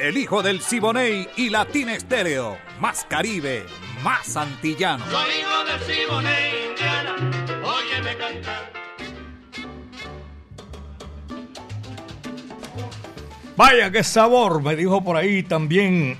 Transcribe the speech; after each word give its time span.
El 0.00 0.16
hijo 0.16 0.44
del 0.44 0.60
Siboney 0.60 1.28
y 1.36 1.50
Latina 1.50 1.92
Estéreo. 1.92 2.56
Más 2.78 3.04
Caribe, 3.08 3.66
más 4.04 4.36
antillano. 4.36 5.04
Soy 5.10 5.28
hijo 5.40 5.64
del 5.64 5.80
Siboney, 5.80 6.68
Indiana. 6.68 7.16
Óyeme 7.64 8.16
cantar. 8.16 8.72
Vaya, 13.56 13.90
qué 13.90 14.04
sabor, 14.04 14.62
me 14.62 14.76
dijo 14.76 15.02
por 15.02 15.16
ahí 15.16 15.42
también 15.42 16.16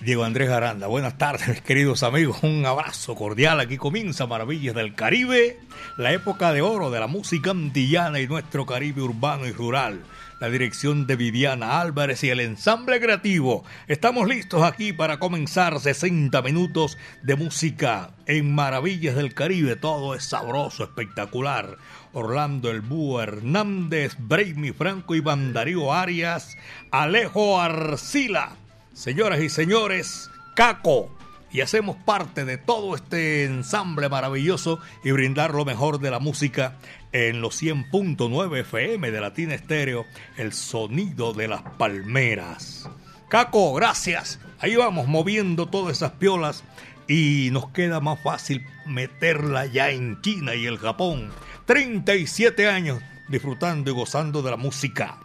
Diego 0.00 0.24
Andrés 0.24 0.50
Aranda. 0.50 0.88
Buenas 0.88 1.16
tardes, 1.18 1.46
mis 1.46 1.60
queridos 1.60 2.02
amigos. 2.02 2.42
Un 2.42 2.66
abrazo 2.66 3.14
cordial. 3.14 3.60
Aquí 3.60 3.76
comienza 3.76 4.26
Maravillas 4.26 4.74
del 4.74 4.96
Caribe, 4.96 5.60
la 5.98 6.12
época 6.12 6.52
de 6.52 6.62
oro 6.62 6.90
de 6.90 6.98
la 6.98 7.06
música 7.06 7.52
antillana 7.52 8.18
y 8.18 8.26
nuestro 8.26 8.66
Caribe 8.66 9.02
urbano 9.02 9.46
y 9.46 9.52
rural 9.52 10.02
la 10.44 10.50
dirección 10.50 11.06
de 11.06 11.16
Viviana 11.16 11.80
Álvarez 11.80 12.22
y 12.22 12.28
el 12.28 12.38
ensamble 12.38 13.00
creativo. 13.00 13.64
Estamos 13.88 14.28
listos 14.28 14.62
aquí 14.62 14.92
para 14.92 15.18
comenzar 15.18 15.80
60 15.80 16.42
minutos 16.42 16.98
de 17.22 17.34
música 17.34 18.10
en 18.26 18.54
Maravillas 18.54 19.16
del 19.16 19.32
Caribe. 19.32 19.74
Todo 19.74 20.14
es 20.14 20.24
sabroso, 20.24 20.84
espectacular. 20.84 21.78
Orlando 22.12 22.70
El 22.70 22.82
Hernández, 23.22 24.16
Braimi 24.18 24.72
Franco 24.72 25.14
y 25.14 25.20
Bandarío 25.20 25.94
Arias, 25.94 26.58
Alejo 26.90 27.58
Arcila. 27.58 28.52
Señoras 28.92 29.40
y 29.40 29.48
señores, 29.48 30.30
Caco, 30.54 31.10
y 31.54 31.62
hacemos 31.62 31.96
parte 31.96 32.44
de 32.44 32.58
todo 32.58 32.96
este 32.96 33.44
ensamble 33.44 34.10
maravilloso 34.10 34.80
y 35.04 35.12
brindar 35.12 35.54
lo 35.54 35.64
mejor 35.64 36.00
de 36.00 36.10
la 36.10 36.18
música 36.18 36.76
en 37.14 37.40
los 37.40 37.62
100.9 37.62 38.58
FM 38.58 39.12
de 39.12 39.20
Latina 39.20 39.54
Estéreo, 39.54 40.04
el 40.36 40.52
sonido 40.52 41.32
de 41.32 41.46
las 41.46 41.62
palmeras. 41.62 42.90
Caco, 43.28 43.72
gracias. 43.72 44.40
Ahí 44.58 44.74
vamos 44.74 45.06
moviendo 45.06 45.66
todas 45.66 45.96
esas 45.96 46.10
piolas 46.12 46.64
y 47.06 47.50
nos 47.52 47.68
queda 47.68 48.00
más 48.00 48.20
fácil 48.20 48.66
meterla 48.84 49.64
ya 49.66 49.90
en 49.90 50.20
China 50.22 50.56
y 50.56 50.66
el 50.66 50.78
Japón. 50.78 51.30
37 51.66 52.68
años 52.68 53.00
disfrutando 53.28 53.92
y 53.92 53.94
gozando 53.94 54.42
de 54.42 54.50
la 54.50 54.56
música. 54.56 55.20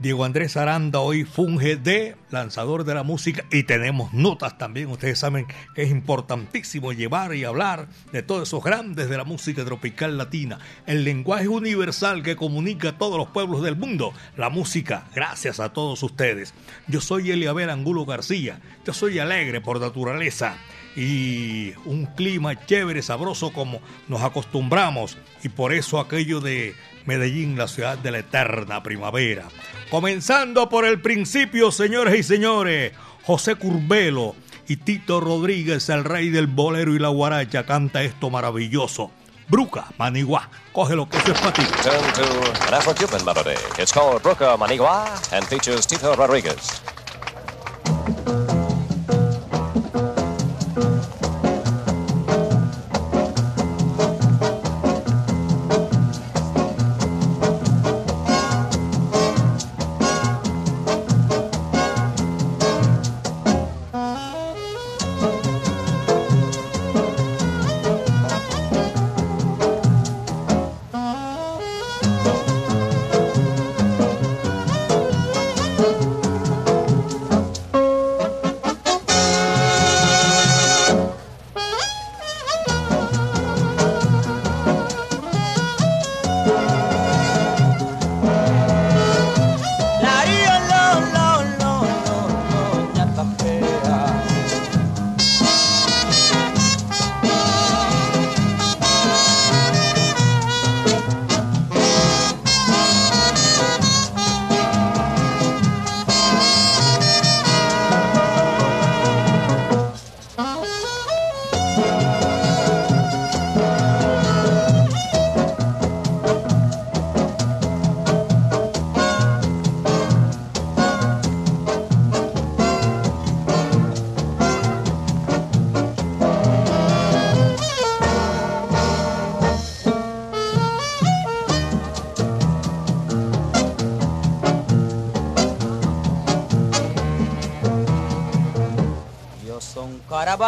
Diego 0.00 0.24
Andrés 0.24 0.56
Aranda 0.56 0.98
hoy 0.98 1.24
funge 1.24 1.76
de 1.76 2.16
lanzador 2.30 2.84
de 2.84 2.94
la 2.94 3.04
música 3.04 3.44
y 3.52 3.62
tenemos 3.62 4.12
notas 4.12 4.58
también. 4.58 4.88
Ustedes 4.88 5.20
saben 5.20 5.46
que 5.74 5.82
es 5.84 5.90
importantísimo 5.90 6.92
llevar 6.92 7.34
y 7.34 7.44
hablar 7.44 7.86
de 8.10 8.22
todos 8.22 8.48
esos 8.48 8.62
grandes 8.62 9.08
de 9.08 9.16
la 9.16 9.24
música 9.24 9.64
tropical 9.64 10.18
latina. 10.18 10.58
El 10.86 11.04
lenguaje 11.04 11.46
universal 11.46 12.22
que 12.24 12.34
comunica 12.34 12.90
a 12.90 12.98
todos 12.98 13.16
los 13.16 13.28
pueblos 13.28 13.62
del 13.62 13.76
mundo. 13.76 14.12
La 14.36 14.50
música, 14.50 15.06
gracias 15.14 15.60
a 15.60 15.72
todos 15.72 16.02
ustedes. 16.02 16.54
Yo 16.88 17.00
soy 17.00 17.30
Eliabel 17.30 17.70
Angulo 17.70 18.04
García. 18.04 18.60
Yo 18.84 18.92
soy 18.92 19.20
alegre 19.20 19.60
por 19.60 19.80
naturaleza 19.80 20.56
y 20.96 21.72
un 21.84 22.06
clima 22.06 22.66
chévere, 22.66 23.00
sabroso 23.00 23.52
como 23.52 23.80
nos 24.08 24.22
acostumbramos. 24.22 25.16
Y 25.44 25.50
por 25.50 25.72
eso 25.72 26.00
aquello 26.00 26.40
de 26.40 26.74
Medellín, 27.06 27.56
la 27.56 27.68
ciudad 27.68 27.98
de 27.98 28.10
la 28.10 28.18
eterna 28.18 28.82
primavera. 28.82 29.44
Comenzando 29.90 30.68
por 30.68 30.84
el 30.84 31.00
principio, 31.00 31.70
señores 31.70 32.18
y 32.18 32.22
señores, 32.22 32.92
José 33.24 33.56
Curbelo 33.56 34.34
y 34.68 34.76
Tito 34.76 35.20
Rodríguez, 35.20 35.88
el 35.88 36.04
rey 36.04 36.30
del 36.30 36.46
bolero 36.46 36.94
y 36.94 36.98
la 36.98 37.08
guaracha, 37.08 37.66
canta 37.66 38.02
esto 38.02 38.30
maravilloso. 38.30 39.10
Bruca 39.48 39.86
Manigua. 39.98 40.48
Coge 40.72 40.96
lo 40.96 41.08
que 41.08 41.18
eso 41.18 41.32
es 41.32 41.40
para 41.40 41.52
ti. 41.52 41.62
Turn 41.82 42.12
to 42.14 42.66
an 42.68 42.74
Afro-Cuban 42.74 43.24
melody. 43.24 43.56
It's 43.78 43.92
called 43.92 44.22
Bruca 44.22 44.56
Manigua 44.56 45.06
and 45.32 45.44
features 45.46 45.86
Tito 45.86 46.14
Rodriguez. 46.16 46.80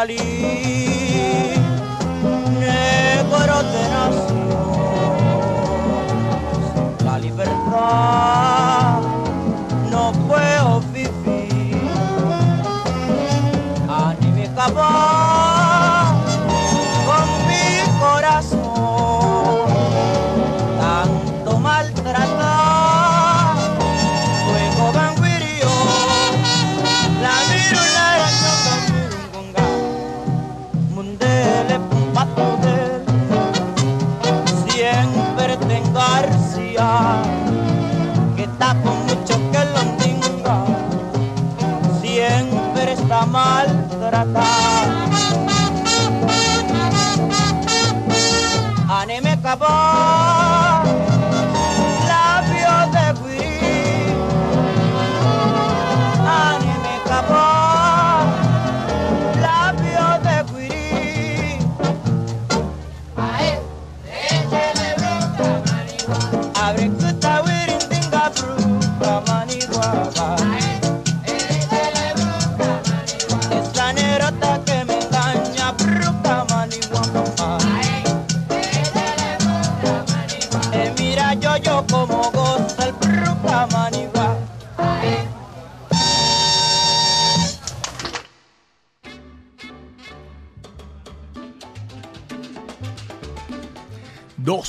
Charlie. 0.07 0.36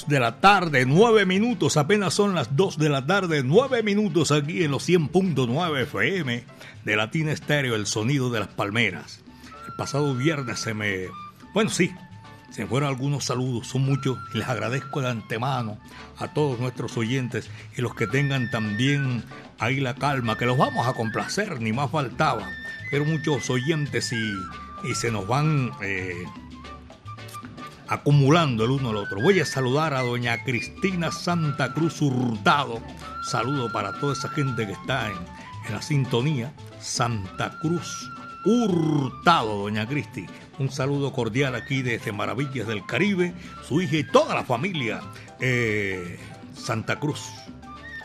2 0.08 0.14
de 0.14 0.20
la 0.22 0.40
tarde, 0.40 0.86
9 0.86 1.26
minutos, 1.26 1.76
apenas 1.76 2.14
son 2.14 2.34
las 2.34 2.56
2 2.56 2.78
de 2.78 2.88
la 2.88 3.06
tarde, 3.06 3.44
9 3.44 3.84
minutos 3.84 4.32
aquí 4.32 4.64
en 4.64 4.72
los 4.72 4.88
100.9 4.88 5.82
FM 5.82 6.46
de 6.86 6.96
Latina 6.96 7.34
Estéreo, 7.34 7.76
el 7.76 7.88
sonido 7.88 8.30
de 8.30 8.40
las 8.40 8.48
palmeras. 8.48 9.22
El 9.68 9.74
pasado 9.78 10.16
viernes 10.16 10.60
se 10.60 10.74
me... 10.74 11.08
Bueno, 11.54 11.70
sí, 11.70 11.92
se 12.52 12.66
fueron 12.66 12.88
algunos 12.88 13.26
saludos, 13.26 13.68
son 13.68 13.84
muchos 13.84 14.18
y 14.34 14.38
les 14.38 14.48
agradezco 14.48 15.02
de 15.02 15.10
antemano 15.10 15.78
a 16.18 16.30
todos 16.30 16.58
nuestros 16.58 16.96
oyentes 16.96 17.50
y 17.76 17.82
los 17.82 17.94
que 17.94 18.08
tengan 18.08 18.50
también 18.50 19.26
ahí 19.60 19.82
la 19.82 19.96
calma, 19.96 20.38
que 20.38 20.46
los 20.46 20.58
vamos 20.58 20.88
a 20.88 20.94
complacer, 20.94 21.60
ni 21.60 21.74
más 21.74 21.92
faltaba. 21.92 22.48
Pero 22.92 23.04
muchos 23.04 23.50
oyentes 23.50 24.14
y, 24.14 24.90
y 24.90 24.96
se 24.96 25.12
nos 25.12 25.28
van... 25.28 25.72
Eh, 25.82 26.24
acumulando 27.88 28.66
el 28.66 28.72
uno 28.72 28.90
al 28.90 28.98
otro. 28.98 29.22
Voy 29.22 29.40
a 29.40 29.46
saludar 29.46 29.94
a 29.94 30.02
doña 30.02 30.44
Cristina 30.44 31.12
Santa 31.12 31.74
Cruz 31.74 32.02
Hurtado. 32.02 32.82
Saludo 33.24 33.72
para 33.72 33.94
toda 34.00 34.14
esa 34.14 34.30
gente 34.30 34.66
que 34.66 34.74
está 34.74 35.10
en, 35.10 35.18
la 35.72 35.82
sintonía. 35.82 36.54
Santa 36.80 37.58
Cruz 37.60 38.10
Hurtado, 38.46 39.64
doña 39.64 39.88
Cristi. 39.88 40.26
Un 40.60 40.72
saludo 40.72 41.12
cordial 41.12 41.56
aquí 41.56 41.82
desde 41.82 42.12
Maravillas 42.12 42.68
del 42.68 42.86
Caribe, 42.86 43.34
su 43.68 43.82
hija 43.82 43.98
y 43.98 44.04
toda 44.04 44.34
la 44.34 44.44
familia. 44.44 45.02
Eh, 45.40 46.20
Santa 46.56 47.00
Cruz 47.00 47.30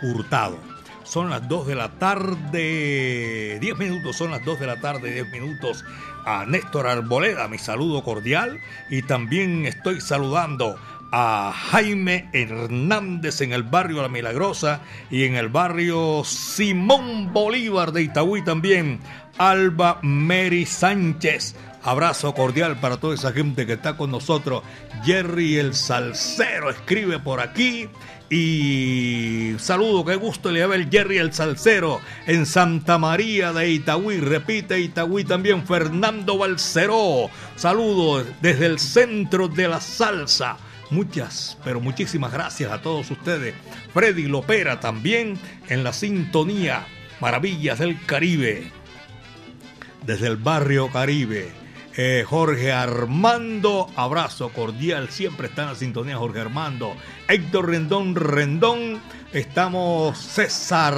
Hurtado. 0.03 0.59
Son 1.05 1.31
las 1.31 1.47
2 1.49 1.67
de 1.67 1.75
la 1.75 1.91
tarde, 1.99 3.59
10 3.61 3.79
minutos, 3.79 4.17
son 4.17 4.31
las 4.31 4.45
2 4.45 4.61
de 4.61 4.67
la 4.67 4.81
tarde, 4.81 5.13
10 5.13 5.31
minutos 5.31 5.85
a 6.25 6.45
Néstor 6.47 6.87
Arboleda, 6.87 7.49
mi 7.49 7.59
saludo 7.59 8.03
cordial. 8.03 8.61
Y 8.91 9.03
también 9.03 9.67
estoy 9.67 10.01
saludando 10.01 10.77
a 11.13 11.53
Jaime 11.55 12.31
Hernández 12.33 13.43
en 13.43 13.53
el 13.53 13.63
barrio 13.65 14.01
La 14.01 14.09
Milagrosa 14.09 14.81
y 15.11 15.25
en 15.25 15.37
el 15.37 15.51
barrio 15.51 16.23
Simón 16.25 17.33
Bolívar 17.33 17.93
de 17.93 18.03
Itagüí 18.03 18.43
también. 18.43 19.01
Alba 19.39 19.99
Mary 20.03 20.67
Sánchez. 20.67 21.55
Abrazo 21.85 22.33
cordial 22.33 22.79
para 22.81 22.99
toda 22.99 23.15
esa 23.15 23.33
gente 23.33 23.67
que 23.67 23.75
está 23.75 23.97
con 23.97 24.11
nosotros. 24.11 24.63
Jerry 25.05 25.57
el 25.57 25.75
Salcero 25.75 26.71
escribe 26.71 27.19
por 27.19 27.41
aquí. 27.41 27.89
Y 28.35 29.57
saludo, 29.59 30.07
qué 30.07 30.17
gusto 30.17 30.51
le 30.51 30.67
ver 30.67 30.89
Jerry 30.91 31.19
el 31.19 31.35
Salcero 31.35 32.01
en 32.27 32.47
Santa 32.47 32.97
María 32.97 33.53
de 33.53 33.69
Itagüí. 33.69 34.21
Repite 34.21 34.81
Itagüí 34.81 35.25
también 35.25 35.67
Fernando 35.67 36.39
Balceró. 36.39 37.29
Saludo 37.57 38.25
desde 38.41 38.65
el 38.65 38.79
centro 38.79 39.49
de 39.49 39.69
la 39.69 39.83
salsa. 39.83 40.57
Muchas, 40.89 41.59
pero 41.63 41.79
muchísimas 41.83 42.33
gracias 42.33 42.73
a 42.73 42.81
todos 42.81 43.11
ustedes. 43.11 43.55
Freddy 43.93 44.29
Lopera 44.29 44.81
también 44.81 45.39
en 45.69 45.85
la 45.85 45.93
sintonía 45.93 46.87
Maravillas 47.21 47.81
del 47.81 48.03
Caribe. 48.07 48.73
Desde 50.07 50.29
el 50.29 50.39
barrio 50.39 50.89
Caribe. 50.91 51.62
Eh, 51.95 52.25
Jorge 52.27 52.73
Armando, 52.73 53.87
abrazo 53.97 54.49
cordial, 54.49 55.11
siempre 55.11 55.49
está 55.49 55.63
en 55.63 55.69
la 55.69 55.75
sintonía 55.75 56.17
Jorge 56.17 56.41
Armando. 56.41 56.97
Héctor 57.29 57.69
Rendón 57.69 58.15
Rendón, 58.15 58.99
estamos 59.35 60.17
César, 60.17 60.97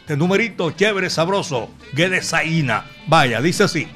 Este 0.00 0.16
numerito 0.16 0.72
chévere, 0.72 1.08
sabroso, 1.08 1.70
Guedesaína. 1.92 2.84
Vaya, 3.06 3.40
dice 3.40 3.62
así. 3.64 3.88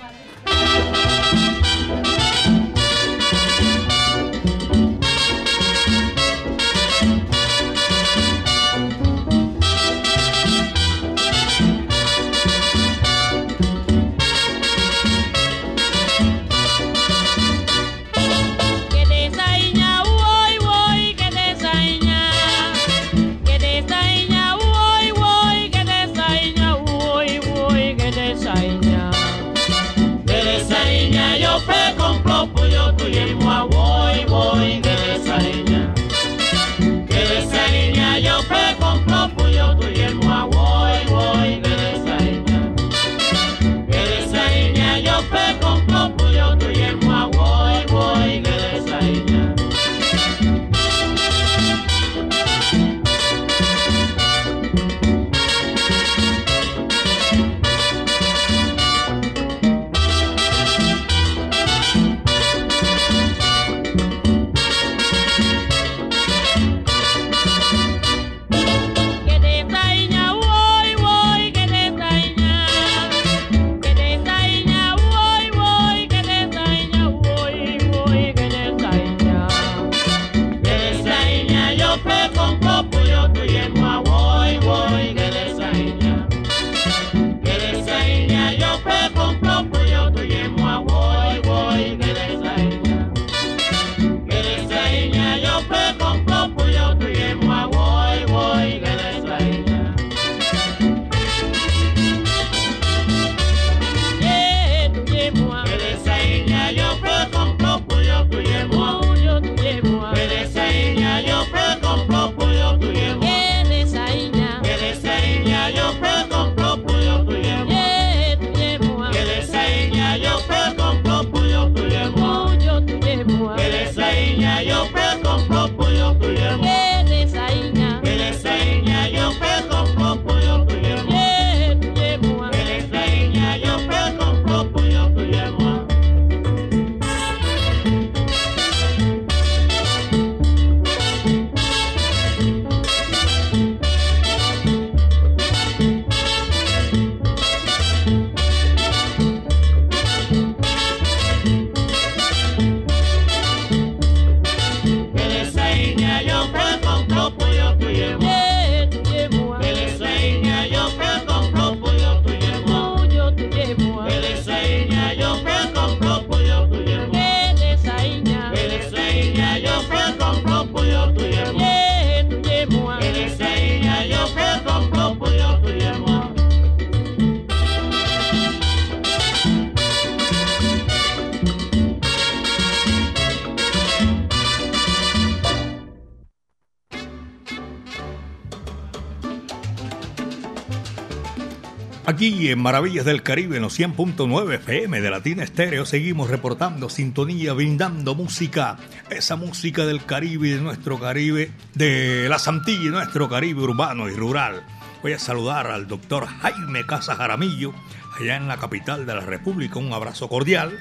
En 192.55 192.63
Maravillas 192.63 193.05
del 193.05 193.25
Caribe, 193.25 193.57
en 193.57 193.63
los 193.63 193.79
100.9 193.79 194.55
FM 194.55 195.01
de 195.01 195.11
Latina 195.11 195.43
Estéreo, 195.43 195.85
seguimos 195.85 196.31
reportando 196.31 196.89
sintonía, 196.89 197.53
brindando 197.53 198.15
música, 198.15 198.77
esa 199.11 199.35
música 199.35 199.85
del 199.85 200.05
Caribe, 200.05 200.51
de 200.51 200.61
nuestro 200.61 201.01
Caribe, 201.01 201.51
de 201.75 202.29
la 202.29 202.39
Santilla, 202.39 202.91
nuestro 202.91 203.29
Caribe 203.29 203.63
urbano 203.63 204.09
y 204.09 204.15
rural. 204.15 204.65
Voy 205.03 205.15
a 205.15 205.19
saludar 205.19 205.67
al 205.67 205.89
doctor 205.89 206.27
Jaime 206.27 206.87
Casa 206.87 207.17
Jaramillo, 207.17 207.75
allá 208.21 208.37
en 208.37 208.47
la 208.47 208.57
capital 208.57 209.05
de 209.05 209.15
la 209.15 209.21
República, 209.23 209.81
un 209.81 209.93
abrazo 209.93 210.29
cordial. 210.29 210.79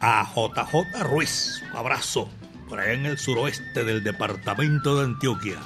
A 0.00 0.26
JJ 0.34 1.02
Ruiz, 1.02 1.62
un 1.70 1.76
abrazo, 1.76 2.30
por 2.66 2.80
allá 2.80 2.94
en 2.94 3.04
el 3.04 3.18
suroeste 3.18 3.84
del 3.84 4.02
departamento 4.02 4.96
de 4.96 5.04
Antioquia. 5.04 5.58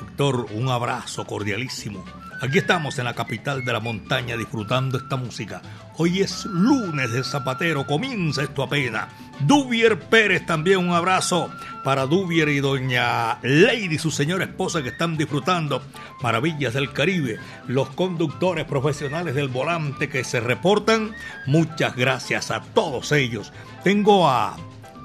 Doctor, 0.00 0.46
un 0.52 0.68
abrazo 0.68 1.26
cordialísimo 1.26 2.04
Aquí 2.38 2.58
estamos 2.58 2.98
en 2.98 3.06
la 3.06 3.14
capital 3.14 3.64
de 3.64 3.72
la 3.72 3.80
montaña 3.80 4.36
disfrutando 4.36 4.98
esta 4.98 5.16
música. 5.16 5.62
Hoy 5.96 6.20
es 6.20 6.44
lunes 6.44 7.10
de 7.10 7.24
Zapatero, 7.24 7.86
comienza 7.86 8.42
esto 8.42 8.62
apenas. 8.62 9.08
Dubier 9.40 9.98
Pérez 9.98 10.44
también 10.44 10.78
un 10.78 10.92
abrazo 10.92 11.50
para 11.82 12.04
Dubier 12.04 12.50
y 12.50 12.60
doña 12.60 13.38
Lady, 13.42 13.96
su 13.96 14.10
señora 14.10 14.44
esposa 14.44 14.82
que 14.82 14.90
están 14.90 15.16
disfrutando 15.16 15.82
maravillas 16.20 16.74
del 16.74 16.92
Caribe. 16.92 17.38
Los 17.68 17.88
conductores 17.90 18.66
profesionales 18.66 19.34
del 19.34 19.48
volante 19.48 20.10
que 20.10 20.22
se 20.22 20.40
reportan, 20.40 21.12
muchas 21.46 21.96
gracias 21.96 22.50
a 22.50 22.60
todos 22.60 23.12
ellos. 23.12 23.50
Tengo 23.82 24.28
a 24.28 24.58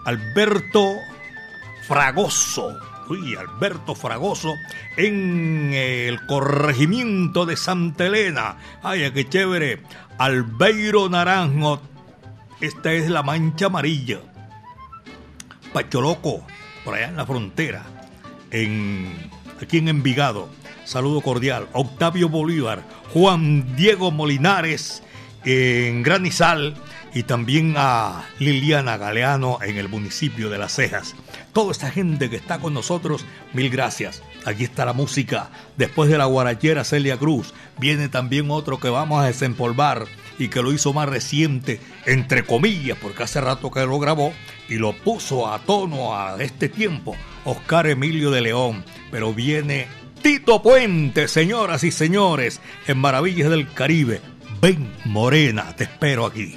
Alberto 0.05 0.85
Fragoso 1.87 2.90
y 3.15 3.35
Alberto 3.35 3.95
Fragoso 3.95 4.55
en 4.97 5.71
el 5.73 6.25
corregimiento 6.25 7.45
de 7.45 7.57
Santa 7.57 8.05
Elena. 8.05 8.57
Ay, 8.83 9.11
qué 9.11 9.27
chévere. 9.27 9.81
Albeiro 10.17 11.09
Naranjo. 11.09 11.81
Esta 12.59 12.93
es 12.93 13.09
la 13.09 13.23
mancha 13.23 13.67
amarilla. 13.67 14.19
Pacholoco, 15.73 16.45
por 16.83 16.95
allá 16.95 17.07
en 17.07 17.17
la 17.17 17.25
frontera. 17.25 17.83
En, 18.51 19.09
aquí 19.61 19.77
en 19.77 19.87
Envigado. 19.87 20.49
Saludo 20.85 21.21
cordial. 21.21 21.67
Octavio 21.73 22.29
Bolívar. 22.29 22.83
Juan 23.13 23.75
Diego 23.75 24.11
Molinares 24.11 25.03
en 25.43 26.03
Granizal 26.03 26.75
y 27.13 27.23
también 27.23 27.75
a 27.77 28.25
Liliana 28.39 28.97
Galeano 28.97 29.59
en 29.61 29.77
el 29.77 29.89
municipio 29.89 30.49
de 30.49 30.57
Las 30.57 30.75
Cejas. 30.75 31.15
Toda 31.53 31.71
esta 31.71 31.91
gente 31.91 32.29
que 32.29 32.37
está 32.37 32.59
con 32.59 32.73
nosotros, 32.73 33.25
mil 33.53 33.69
gracias. 33.69 34.23
Aquí 34.45 34.63
está 34.63 34.85
la 34.85 34.93
música. 34.93 35.49
Después 35.75 36.09
de 36.09 36.17
la 36.17 36.25
guarachera 36.25 36.85
Celia 36.85 37.17
Cruz, 37.17 37.53
viene 37.77 38.07
también 38.07 38.49
otro 38.49 38.79
que 38.79 38.89
vamos 38.89 39.21
a 39.21 39.27
desempolvar 39.27 40.05
y 40.39 40.47
que 40.47 40.61
lo 40.61 40.71
hizo 40.71 40.93
más 40.93 41.09
reciente, 41.09 41.81
entre 42.05 42.45
comillas, 42.45 42.97
porque 43.01 43.23
hace 43.23 43.41
rato 43.41 43.69
que 43.69 43.85
lo 43.85 43.99
grabó 43.99 44.33
y 44.69 44.75
lo 44.75 44.93
puso 44.93 45.51
a 45.51 45.59
tono 45.59 46.17
a 46.17 46.41
este 46.41 46.69
tiempo, 46.69 47.15
Oscar 47.43 47.87
Emilio 47.87 48.31
de 48.31 48.41
León. 48.41 48.85
Pero 49.11 49.33
viene 49.33 49.87
Tito 50.21 50.61
Puente, 50.61 51.27
señoras 51.27 51.83
y 51.83 51.91
señores, 51.91 52.61
en 52.87 52.97
Maravillas 52.97 53.49
del 53.49 53.71
Caribe. 53.73 54.21
Ven, 54.61 54.89
Morena, 55.05 55.75
te 55.75 55.83
espero 55.83 56.25
aquí. 56.25 56.55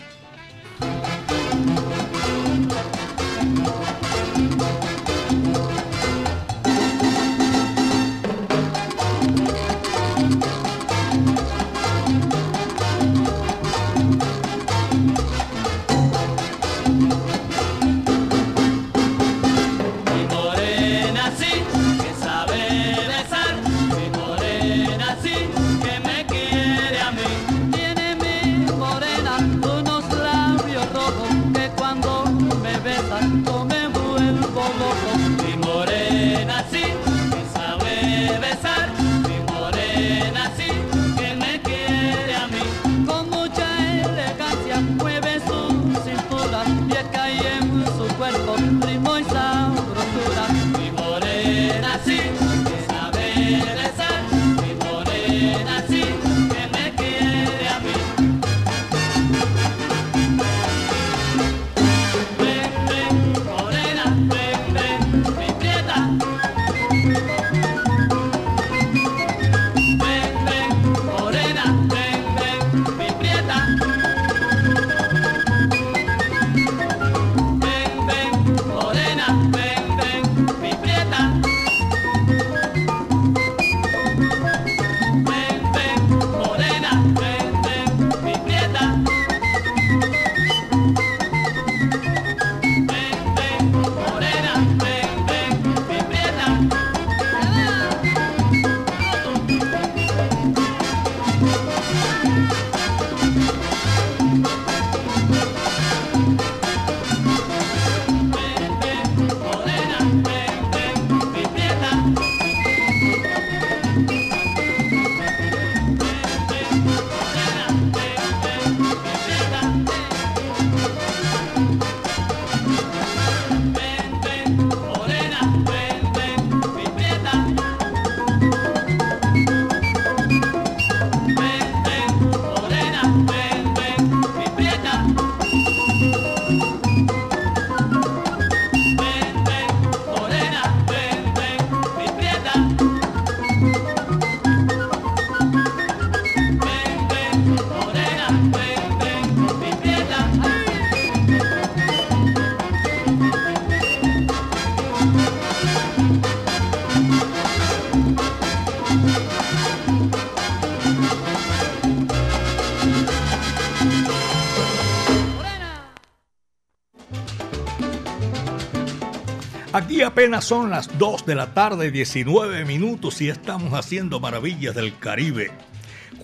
Apenas 170.05 170.45
son 170.45 170.71
las 170.71 170.99
2 170.99 171.27
de 171.27 171.35
la 171.35 171.55
tarde, 171.55 171.91
19 171.91 172.65
minutos 172.65 173.21
y 173.21 173.29
estamos 173.29 173.73
haciendo 173.75 174.21
maravillas 174.21 174.75
del 174.75 174.99
Caribe. 174.99 175.51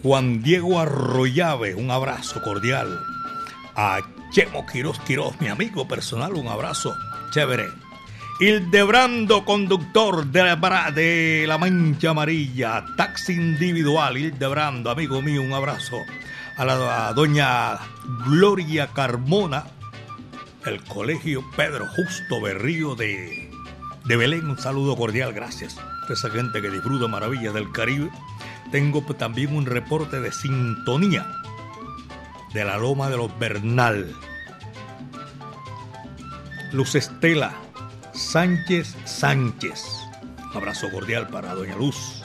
Juan 0.02 0.42
Diego 0.42 0.80
Arroyave, 0.80 1.74
un 1.74 1.90
abrazo 1.90 2.42
cordial. 2.42 2.98
A 3.76 4.00
Chemo 4.32 4.66
Quiroz 4.66 4.98
Quiroz, 5.00 5.40
mi 5.40 5.48
amigo 5.48 5.86
personal, 5.86 6.34
un 6.34 6.48
abrazo 6.48 6.94
chévere. 7.32 7.66
Hildebrando, 8.40 9.44
conductor 9.44 10.26
de 10.26 10.42
la, 10.42 10.90
de 10.90 11.44
la 11.46 11.58
Mancha 11.58 12.10
Amarilla, 12.10 12.84
taxi 12.96 13.34
individual. 13.34 14.16
Hildebrando, 14.16 14.90
amigo 14.90 15.20
mío, 15.20 15.42
un 15.42 15.52
abrazo. 15.52 15.98
A 16.56 16.64
la 16.64 17.12
doña 17.12 17.78
Gloria 18.26 18.88
Carmona, 18.88 19.64
el 20.64 20.82
colegio 20.84 21.44
Pedro 21.56 21.86
Justo 21.86 22.40
Berrío 22.40 22.94
de, 22.94 23.49
de 24.04 24.16
Belén. 24.16 24.48
Un 24.48 24.58
saludo 24.58 24.96
cordial, 24.96 25.32
gracias 25.32 25.76
esa 26.12 26.30
gente 26.30 26.60
que 26.60 26.70
disfruta 26.70 27.08
maravillas 27.08 27.54
del 27.54 27.70
Caribe. 27.72 28.10
Tengo 28.70 29.02
también 29.14 29.54
un 29.54 29.66
reporte 29.66 30.20
de 30.20 30.32
sintonía 30.32 31.26
de 32.52 32.64
la 32.64 32.78
Loma 32.78 33.08
de 33.08 33.16
los 33.16 33.36
Bernal. 33.38 34.14
Luz 36.72 36.94
Estela 36.94 37.52
Sánchez 38.12 38.96
Sánchez. 39.04 39.84
Abrazo 40.54 40.90
cordial 40.90 41.28
para 41.28 41.54
Doña 41.54 41.76
Luz. 41.76 42.22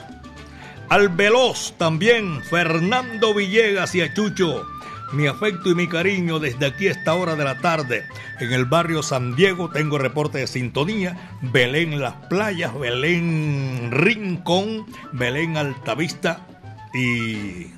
Al 0.88 1.08
Veloz 1.08 1.74
también, 1.78 2.42
Fernando 2.44 3.34
Villegas 3.34 3.94
y 3.94 4.02
a 4.02 4.14
Chucho. 4.14 4.64
Mi 5.12 5.26
afecto 5.26 5.70
y 5.70 5.74
mi 5.74 5.88
cariño 5.88 6.38
desde 6.38 6.66
aquí 6.66 6.88
a 6.88 6.92
esta 6.92 7.14
hora 7.14 7.36
de 7.36 7.44
la 7.44 7.58
tarde. 7.60 8.06
En 8.40 8.52
el 8.52 8.64
barrio 8.64 9.02
San 9.02 9.36
Diego 9.36 9.70
tengo 9.70 9.98
reporte 9.98 10.38
de 10.38 10.46
sintonía. 10.46 11.30
Belén 11.42 12.00
Las 12.00 12.14
Playas, 12.28 12.78
Belén 12.78 13.90
Rincón, 13.92 14.86
Belén 15.12 15.56
Altavista 15.56 16.46
y 16.92 17.68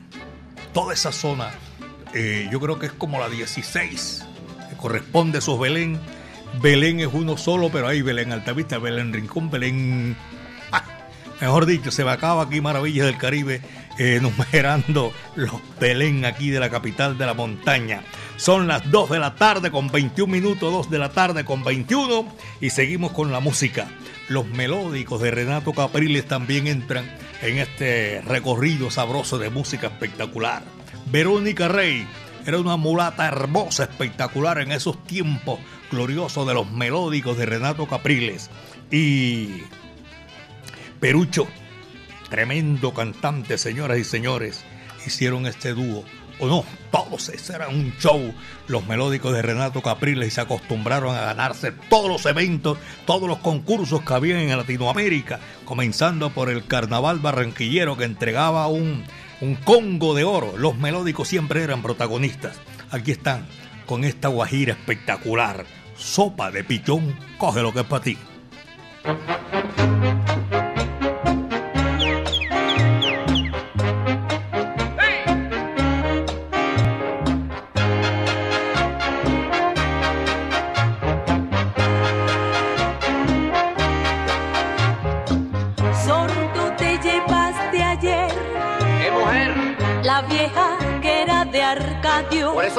toda 0.72 0.94
esa 0.94 1.12
zona. 1.12 1.50
Eh, 2.14 2.48
yo 2.50 2.60
creo 2.60 2.78
que 2.78 2.86
es 2.86 2.92
como 2.92 3.20
la 3.20 3.28
16. 3.28 4.24
Que 4.70 4.76
corresponde 4.76 5.38
a 5.38 5.40
esos 5.40 5.60
Belén 5.60 6.00
Belén 6.60 7.00
es 7.00 7.08
uno 7.12 7.36
solo, 7.36 7.70
pero 7.70 7.88
hay 7.88 8.02
Belén 8.02 8.32
Altavista, 8.32 8.78
Belén 8.78 9.12
Rincón, 9.12 9.50
Belén... 9.50 10.16
Ah, 10.72 10.82
mejor 11.40 11.66
dicho, 11.66 11.90
se 11.90 12.04
me 12.04 12.10
acaba 12.10 12.42
aquí 12.42 12.60
Maravillas 12.60 13.06
del 13.06 13.16
Caribe 13.16 13.60
enumerando 13.98 15.12
los 15.34 15.52
Belén 15.80 16.24
aquí 16.24 16.50
de 16.50 16.60
la 16.60 16.70
capital 16.70 17.18
de 17.18 17.26
la 17.26 17.34
montaña. 17.34 18.02
Son 18.36 18.68
las 18.68 18.88
2 18.90 19.10
de 19.10 19.18
la 19.18 19.34
tarde 19.34 19.70
con 19.70 19.88
21 19.90 20.32
minutos, 20.32 20.72
2 20.72 20.90
de 20.90 20.98
la 20.98 21.10
tarde 21.10 21.44
con 21.44 21.64
21 21.64 22.32
y 22.60 22.70
seguimos 22.70 23.12
con 23.12 23.32
la 23.32 23.40
música. 23.40 23.88
Los 24.28 24.46
melódicos 24.46 25.20
de 25.20 25.30
Renato 25.30 25.72
Capriles 25.72 26.26
también 26.26 26.66
entran 26.66 27.04
en 27.42 27.58
este 27.58 28.22
recorrido 28.24 28.90
sabroso 28.90 29.38
de 29.38 29.50
música 29.50 29.88
espectacular. 29.88 30.62
Verónica 31.10 31.68
Rey 31.68 32.06
era 32.46 32.58
una 32.58 32.76
mulata 32.76 33.26
hermosa, 33.26 33.84
espectacular 33.84 34.58
en 34.60 34.72
esos 34.72 35.02
tiempos 35.04 35.58
glorioso 35.90 36.44
de 36.44 36.54
los 36.54 36.70
melódicos 36.70 37.36
de 37.36 37.46
Renato 37.46 37.86
Capriles 37.86 38.50
y 38.90 39.62
Perucho, 41.00 41.46
tremendo 42.30 42.92
cantante, 42.92 43.58
señoras 43.58 43.98
y 43.98 44.04
señores, 44.04 44.64
hicieron 45.06 45.46
este 45.46 45.74
dúo. 45.74 46.04
O 46.40 46.46
no, 46.46 46.64
todos, 46.92 47.28
ese 47.30 47.54
era 47.54 47.68
un 47.68 47.92
show, 47.98 48.32
los 48.68 48.86
melódicos 48.86 49.32
de 49.32 49.42
Renato 49.42 49.82
Capriles 49.82 50.34
se 50.34 50.40
acostumbraron 50.40 51.16
a 51.16 51.22
ganarse 51.22 51.72
todos 51.90 52.08
los 52.08 52.24
eventos, 52.26 52.78
todos 53.06 53.28
los 53.28 53.38
concursos 53.38 54.02
que 54.02 54.14
había 54.14 54.40
en 54.40 54.56
Latinoamérica, 54.56 55.40
comenzando 55.64 56.30
por 56.30 56.48
el 56.48 56.64
Carnaval 56.64 57.18
Barranquillero 57.18 57.96
que 57.96 58.04
entregaba 58.04 58.68
un, 58.68 59.04
un 59.40 59.56
Congo 59.56 60.14
de 60.14 60.22
oro. 60.22 60.56
Los 60.56 60.76
melódicos 60.78 61.26
siempre 61.26 61.64
eran 61.64 61.82
protagonistas. 61.82 62.60
Aquí 62.90 63.10
están 63.10 63.46
con 63.86 64.04
esta 64.04 64.28
guajira 64.28 64.74
espectacular 64.74 65.66
sopa 65.98 66.50
de 66.50 66.64
pichón, 66.64 67.14
coge 67.38 67.60
lo 67.60 67.72
que 67.72 67.80
es 67.80 67.86
para 67.86 68.04
ti. 68.04 68.16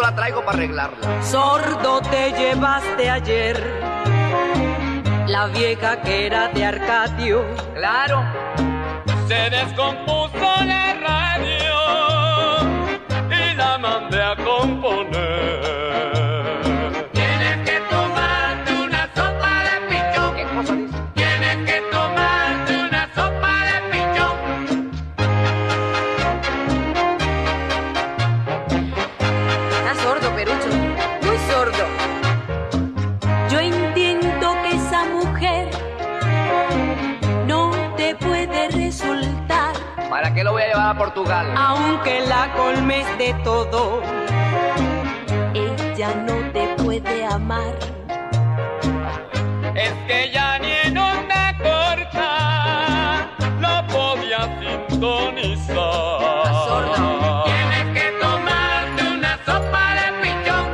La 0.09 0.15
traigo 0.15 0.43
para 0.43 0.57
arreglarla. 0.57 1.23
Sordo 1.23 2.01
te 2.01 2.31
llevaste 2.31 3.09
ayer. 3.09 3.55
La 5.27 5.45
vieja 5.47 6.01
que 6.01 6.25
era 6.25 6.47
de 6.47 6.65
Arcadio. 6.65 7.45
Claro. 7.75 8.23
Se 9.27 9.49
descompuso 9.51 10.47
la 10.65 10.95
radio 10.95 11.75
y 13.29 13.55
la 13.55 13.77
mandé 13.77 14.21
a 14.21 14.35
componer. 14.35 15.38
A 40.89 40.97
Portugal? 40.97 41.53
aunque 41.55 42.21
la 42.21 42.51
colmes 42.53 43.05
de 43.19 43.33
todo. 43.43 44.01
Ella 45.53 46.15
no 46.27 46.35
te 46.51 46.75
puede 46.83 47.25
amar. 47.25 47.75
Es 49.75 49.93
que 50.07 50.31
ya 50.33 50.57
ni 50.57 50.71
en 50.85 50.97
onda 50.97 51.55
corta 51.59 53.29
lo 53.59 53.87
podía 53.87 54.41
sintonizar. 54.59 55.75
Tienes 57.45 57.85
que 57.93 58.11
tomarte 58.19 59.03
una 59.15 59.37
sopa 59.45 59.83
de 59.99 60.07
pichón. 60.21 60.65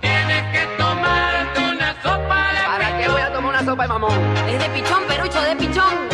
Tienes 0.00 0.42
que 0.52 0.66
tomarte 0.78 1.60
una 1.60 1.92
sopa 2.02 2.38
de 2.54 2.62
¿Para 2.66 2.98
qué 2.98 3.08
voy 3.08 3.20
a 3.20 3.32
tomar 3.32 3.50
una 3.50 3.64
sopa 3.64 3.82
de 3.82 3.88
mamón? 3.88 4.18
Es 4.48 4.58
de 4.58 4.68
pichón, 4.70 5.02
Perucho, 5.06 5.42
de 5.42 5.56
pichón. 5.56 6.13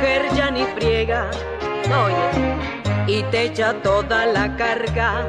Mujer 0.00 0.22
ya 0.34 0.50
ni 0.50 0.64
friega, 0.64 1.30
oye, 2.04 2.30
y 3.06 3.22
te 3.24 3.42
echa 3.44 3.74
toda 3.82 4.24
la 4.24 4.56
carga. 4.56 5.26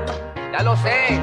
Ya 0.53 0.63
lo 0.63 0.77
sé. 0.77 1.19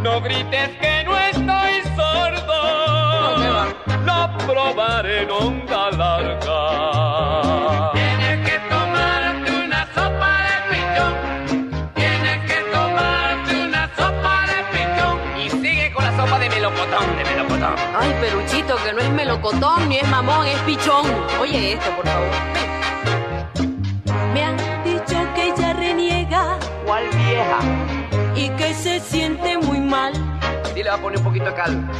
No 0.00 0.20
grites 0.20 0.70
que 0.80 1.02
no 1.04 1.18
estoy 1.18 1.82
sordo. 1.96 3.32
¿Dónde 3.34 3.50
va? 3.50 3.66
Lo 4.04 4.46
probaré 4.46 5.22
en 5.22 5.30
onda 5.30 5.90
larga. 5.90 6.60
Tienes 7.94 8.48
que 8.48 8.58
tomarte 8.68 9.50
una 9.64 9.86
sopa 9.94 10.32
de 10.46 10.56
pichón. 10.70 11.12
Tienes 11.94 12.38
que 12.46 12.58
tomarte 12.72 13.50
una 13.66 13.90
sopa 13.96 14.34
de 14.46 14.58
pichón. 14.72 15.18
Y 15.40 15.50
sigue 15.50 15.92
con 15.92 16.04
la 16.04 16.16
sopa 16.16 16.38
de 16.38 16.48
melocotón, 16.48 17.16
de 17.16 17.24
melocotón. 17.24 17.74
Ay, 17.98 18.14
Peruchito, 18.20 18.76
que 18.84 18.92
no 18.92 19.00
es 19.00 19.10
melocotón 19.10 19.88
ni 19.88 19.98
es 19.98 20.08
mamón, 20.08 20.46
es 20.46 20.60
pichón. 20.60 21.06
Oye 21.40 21.72
esto, 21.72 21.90
por 21.96 22.06
favor. 22.06 22.28
Vieja? 27.44 28.34
y 28.36 28.48
que 28.50 28.74
se 28.74 29.00
siente 29.00 29.58
muy 29.58 29.80
mal, 29.80 30.12
Dile, 30.74 30.90
va 30.90 30.96
a 30.96 30.98
poner 31.00 31.18
un 31.18 31.24
poquito 31.24 31.46
de 31.46 31.54
cal. 31.54 31.90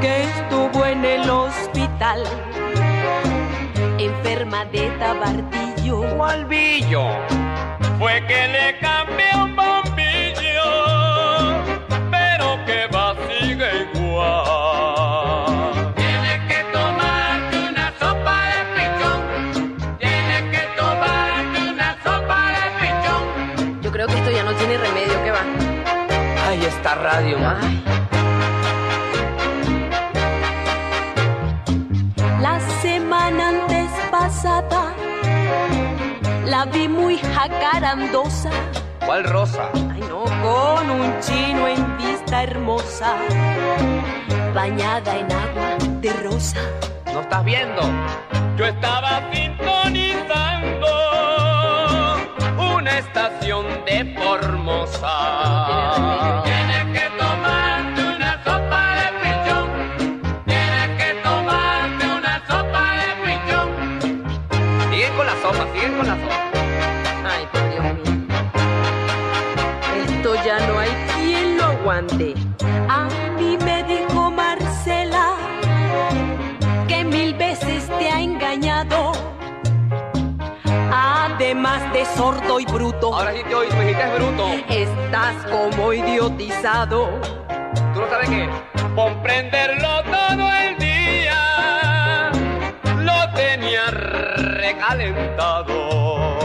que 0.00 0.22
estuvo 0.24 0.84
en 0.86 1.04
el 1.04 1.28
hospital, 1.28 2.22
enferma 3.98 4.64
de 4.66 4.90
tabardillo. 4.98 6.16
¿Cuál 6.16 6.44
billo? 6.44 7.08
Fue 7.98 8.24
que 8.26 8.48
le 8.48 8.78
cambié 8.78 9.26
un 9.36 9.56
esta 26.80 26.94
radio, 26.94 27.38
ma. 27.38 27.60
La 32.40 32.58
semana 32.80 33.52
posada 34.10 34.94
la 36.46 36.64
vi 36.64 36.88
muy 36.88 37.18
jacarandosa. 37.18 38.50
¿Cuál 39.04 39.24
rosa? 39.24 39.68
Ay 39.92 40.00
no, 40.08 40.24
con 40.24 40.90
un 40.90 41.20
chino 41.20 41.68
en 41.68 41.98
vista 41.98 42.44
hermosa, 42.44 43.14
bañada 44.54 45.18
en 45.18 45.30
agua 45.30 45.76
de 46.00 46.12
rosa. 46.22 46.60
¿No 47.12 47.20
estás 47.20 47.44
viendo? 47.44 47.82
Yo 48.56 48.64
estaba 48.64 49.20
sintonizando 49.30 50.88
una 52.74 52.98
estación 52.98 53.66
de 53.84 54.14
Formosa. 54.16 55.10
Siguen 65.10 65.16
con 65.16 65.26
la 65.26 65.42
sopa, 65.42 65.66
siguen 65.72 65.96
con 65.96 66.06
la 66.06 66.14
sopa. 66.14 66.50
Ay, 67.24 67.48
por 67.50 67.70
Dios 67.70 67.84
mío. 67.94 68.26
Esto 70.04 70.34
ya 70.44 70.58
no 70.68 70.78
hay 70.78 70.90
quien 71.14 71.58
lo 71.58 71.64
aguante. 71.64 72.34
A 72.88 73.08
mí 73.36 73.58
me 73.64 73.82
dijo 73.84 74.30
Marcela 74.30 75.36
que 76.86 77.04
mil 77.04 77.34
veces 77.34 77.88
te 77.98 78.08
ha 78.08 78.20
engañado. 78.20 79.12
Además 80.92 81.92
de 81.92 82.04
sordo 82.04 82.60
y 82.60 82.66
bruto, 82.66 83.14
Ahora 83.14 83.32
sí 83.32 83.42
te 83.48 83.54
oí, 83.54 83.68
me 83.70 83.86
dijiste 83.86 84.06
bruto. 84.16 84.48
estás 84.68 85.34
como 85.50 85.92
idiotizado. 85.92 87.08
¿Tú 87.94 88.00
no 88.00 88.08
sabes 88.08 88.28
qué? 88.28 88.48
Comprenderlo 88.94 90.02
todo 90.04 90.52
el 90.52 90.78
día. 90.78 90.89
Recalentado. 94.80 96.38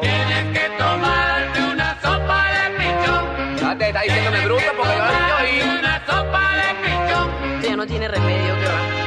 Tienes 0.00 0.58
que 0.58 0.68
tomarte 0.78 1.60
una 1.60 2.00
sopa 2.00 2.44
de 2.52 2.70
pichón. 2.78 3.56
Ya 3.60 3.76
te 3.78 3.86
está 3.88 4.00
diciéndome 4.00 4.44
bruto 4.44 4.64
porque 4.76 4.96
yo 4.96 5.04
te 5.04 5.42
oí. 5.42 5.78
Una 5.78 6.06
sopa 6.06 6.56
de 6.56 6.74
pichón. 6.82 7.62
Ya 7.62 7.76
no 7.76 7.86
tiene 7.86 8.08
remedio, 8.08 8.54
que 8.54 8.66
va. 8.66 9.01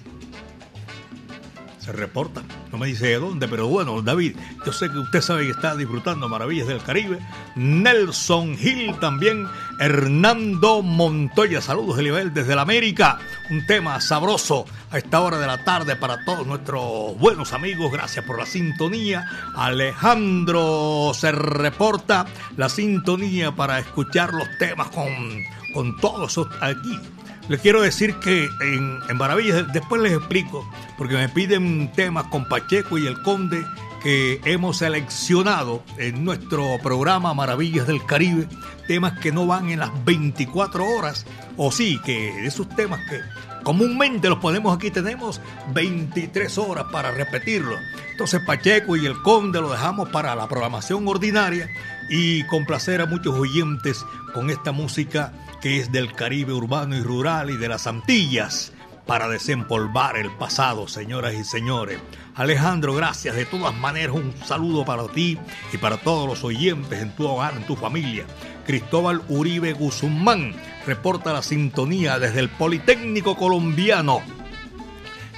Se 1.80 1.92
reporta, 1.92 2.42
no 2.74 2.80
me 2.80 2.88
dice 2.88 3.06
de 3.06 3.20
dónde, 3.20 3.48
pero 3.48 3.68
bueno, 3.68 4.02
David, 4.02 4.36
yo 4.66 4.74
sé 4.74 4.90
que 4.90 4.98
usted 4.98 5.22
sabe 5.22 5.46
que 5.46 5.52
está 5.52 5.76
disfrutando 5.76 6.28
Maravillas 6.28 6.68
del 6.68 6.82
Caribe. 6.82 7.20
Nelson 7.56 8.58
Gil 8.58 8.98
también, 9.00 9.48
Hernando 9.80 10.82
Montoya, 10.82 11.62
saludos 11.62 12.00
Eliabel 12.00 12.34
desde 12.34 12.56
la 12.56 12.64
América. 12.64 13.20
Un 13.52 13.64
tema 13.68 14.02
sabroso 14.02 14.66
a 14.90 14.98
esta 14.98 15.22
hora 15.22 15.38
de 15.38 15.46
la 15.46 15.64
tarde 15.64 15.96
para 15.96 16.26
todos 16.26 16.48
nuestros 16.48 17.16
buenos 17.20 17.54
amigos. 17.54 17.92
Gracias 17.92 18.26
por 18.26 18.40
la 18.40 18.48
sintonía. 18.48 19.24
Alejandro 19.56 21.12
se 21.14 21.32
reporta 21.32 22.26
la 22.58 22.70
sintonía 22.70 23.56
para 23.56 23.78
escuchar 23.78 24.34
los 24.34 24.48
temas 24.58 24.88
con, 24.88 25.44
con 25.76 25.96
todos 25.98 26.40
aquí. 26.60 27.00
Les 27.50 27.60
quiero 27.60 27.82
decir 27.82 28.16
que 28.16 28.50
en, 28.62 29.00
en 29.10 29.18
Maravillas, 29.18 29.66
después 29.74 30.02
les 30.02 30.14
explico, 30.14 30.66
porque 30.98 31.16
me 31.16 31.28
piden 31.28 31.92
temas 31.92 32.26
con 32.28 32.48
Pacheco 32.48 32.98
y 32.98 33.06
el 33.06 33.22
Conde 33.22 33.66
que 34.02 34.42
hemos 34.46 34.78
seleccionado 34.78 35.84
en 35.98 36.24
nuestro 36.26 36.78
programa 36.82 37.34
Maravillas 37.34 37.88
del 37.88 38.06
Caribe, 38.06 38.48
temas 38.88 39.20
que 39.20 39.32
no 39.32 39.48
van 39.48 39.70
en 39.70 39.80
las 39.80 39.92
24 40.06 40.86
horas, 40.86 41.26
o 41.56 41.72
sí, 41.72 42.00
que 42.06 42.46
esos 42.46 42.68
temas 42.76 43.00
que 43.10 43.20
comúnmente 43.64 44.30
los 44.30 44.40
ponemos 44.40 44.76
aquí, 44.76 44.92
tenemos 44.92 45.42
23 45.74 46.58
horas 46.58 46.86
para 46.92 47.12
repetirlo. 47.12 47.76
Entonces 48.12 48.42
Pacheco 48.46 48.96
y 48.98 49.06
el 49.06 49.22
Conde 49.22 49.62
lo 49.62 49.72
dejamos 49.72 50.10
para 50.10 50.36
la 50.36 50.48
programación 50.48 51.08
ordinaria 51.08 51.70
y 52.10 52.44
complacer 52.48 53.02
a 53.02 53.06
muchos 53.06 53.34
oyentes 53.34 54.06
con 54.34 54.50
esta 54.50 54.72
música 54.72 55.32
que 55.64 55.80
es 55.80 55.94
del 55.94 56.12
Caribe 56.12 56.52
urbano 56.52 56.94
y 56.94 57.02
rural 57.02 57.50
y 57.50 57.56
de 57.56 57.70
las 57.70 57.88
Antillas 57.88 58.74
para 59.06 59.30
desempolvar 59.30 60.18
el 60.18 60.30
pasado, 60.30 60.90
señoras 60.90 61.36
y 61.36 61.46
señores. 61.46 62.00
Alejandro, 62.36 62.94
gracias. 62.94 63.34
De 63.38 63.46
todas 63.46 63.74
maneras, 63.74 64.14
un 64.14 64.34
saludo 64.46 64.84
para 64.84 65.08
ti 65.08 65.40
y 65.72 65.78
para 65.78 65.96
todos 65.96 66.28
los 66.28 66.44
oyentes 66.44 67.02
en 67.02 67.16
tu 67.16 67.26
hogar, 67.26 67.56
en 67.56 67.66
tu 67.66 67.78
familia. 67.78 68.26
Cristóbal 68.68 69.22
Uribe 69.30 69.72
Guzmán 69.72 70.54
reporta 70.86 71.32
la 71.32 71.42
sintonía 71.42 72.20
desde 72.20 72.42
el 72.42 72.50
Politécnico 72.50 73.38
Colombiano. 73.38 74.22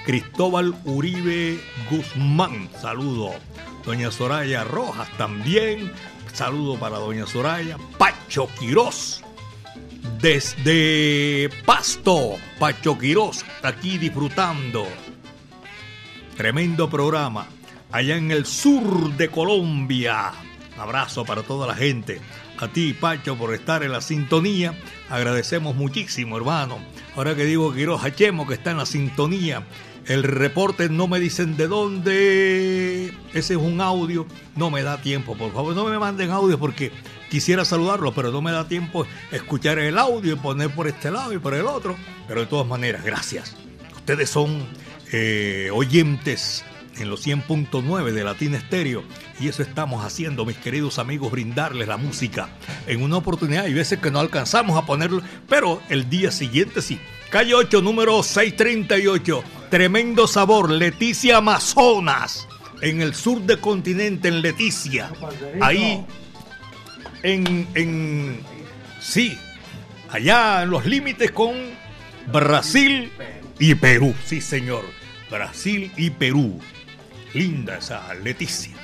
Cristóbal 0.08 0.74
Uribe 0.86 1.60
Guzmán, 1.92 2.68
saludo. 2.82 3.30
Doña 3.86 4.10
Soraya 4.10 4.64
Rojas 4.64 5.08
también, 5.20 5.92
saludo 6.34 6.80
para 6.80 6.98
Doña 6.98 7.28
Soraya. 7.28 7.78
Pacho 8.00 8.48
Quirós, 8.60 9.24
desde 10.22 11.50
Pasto, 11.66 12.38
Pacho 12.60 12.98
Quirós, 12.98 13.46
aquí 13.64 13.98
disfrutando. 13.98 14.86
Tremendo 16.36 16.90
programa, 16.90 17.48
allá 17.92 18.18
en 18.18 18.32
el 18.32 18.46
sur 18.46 19.16
de 19.16 19.30
Colombia. 19.30 20.32
Abrazo 20.78 21.26
para 21.26 21.44
toda 21.44 21.68
la 21.68 21.76
gente. 21.76 22.20
A 22.58 22.68
ti, 22.68 22.94
Pacho, 22.94 23.38
por 23.38 23.54
estar 23.54 23.84
en 23.84 23.92
la 23.92 24.02
sintonía. 24.02 24.78
Agradecemos 25.10 25.76
muchísimo, 25.76 26.38
hermano. 26.38 26.80
Ahora 27.16 27.36
que 27.36 27.46
digo 27.46 27.74
Quirós 27.74 28.04
Hachemo, 28.04 28.48
que 28.48 28.56
está 28.56 28.72
en 28.72 28.78
la 28.78 28.86
sintonía. 28.86 29.64
El 30.06 30.24
reporte 30.24 30.88
no 30.90 31.08
me 31.08 31.20
dicen 31.20 31.58
de 31.58 31.68
dónde. 31.68 33.14
Ese 33.34 33.54
es 33.54 33.60
un 33.60 33.82
audio. 33.82 34.28
No 34.56 34.70
me 34.70 34.84
da 34.84 35.02
tiempo, 35.02 35.36
por 35.36 35.52
favor. 35.52 35.76
No 35.76 35.86
me 35.86 35.98
manden 35.98 36.32
audio 36.32 36.60
porque 36.60 36.92
quisiera 37.30 37.66
saludarlo, 37.66 38.14
pero 38.14 38.32
no 38.32 38.42
me 38.42 38.52
da 38.52 38.68
tiempo 38.68 39.06
escuchar 39.32 39.80
el 39.80 39.98
audio 39.98 40.34
y 40.34 40.38
poner 40.38 40.70
por 40.70 40.88
este 40.88 41.12
lado 41.12 41.34
y 41.34 41.40
por 41.40 41.54
el 41.54 41.66
otro. 41.66 41.96
Pero 42.28 42.42
de 42.42 42.48
todas 42.48 42.68
maneras, 42.68 43.04
gracias. 43.04 43.56
Ustedes 43.96 44.30
son 44.30 44.68
eh, 45.12 45.70
oyentes 45.74 46.64
en 46.98 47.10
los 47.10 47.26
100.9 47.26 48.12
de 48.12 48.24
Latina 48.24 48.58
Estéreo. 48.58 49.04
Y 49.40 49.48
eso 49.48 49.64
estamos 49.64 50.04
haciendo, 50.06 50.46
mis 50.46 50.58
queridos 50.58 51.00
amigos, 51.00 51.32
brindarles 51.32 51.88
la 51.88 51.98
música 51.98 52.50
en 52.88 53.02
una 53.02 53.18
oportunidad. 53.18 53.66
Hay 53.66 53.74
veces 53.74 54.00
que 54.00 54.12
no 54.12 54.20
alcanzamos 54.20 54.78
a 54.78 54.86
ponerlo, 54.86 55.22
pero 55.48 55.82
el 55.90 56.10
día 56.10 56.32
siguiente 56.32 56.82
sí. 56.82 57.00
Calle 57.30 57.54
8, 57.54 57.82
número 57.82 58.22
638. 58.24 59.44
Tremendo 59.70 60.28
sabor, 60.28 60.72
Leticia 60.72 61.38
Amazonas, 61.38 62.48
en 62.82 63.02
el 63.02 63.14
sur 63.14 63.42
del 63.42 63.60
continente, 63.60 64.28
en 64.30 64.42
Leticia. 64.42 65.12
Ahí, 65.62 66.06
en, 67.26 67.68
en, 67.74 68.40
sí, 69.02 69.38
allá 70.10 70.62
en 70.62 70.70
los 70.70 70.86
límites 70.86 71.32
con 71.32 71.56
Brasil 72.32 73.12
y 73.58 73.74
Perú. 73.74 74.14
Sí, 74.24 74.42
señor, 74.42 74.86
Brasil 75.32 75.92
y 75.98 76.12
Perú. 76.12 76.60
Linda 77.34 77.80
esa 77.80 78.14
Leticia. 78.14 78.76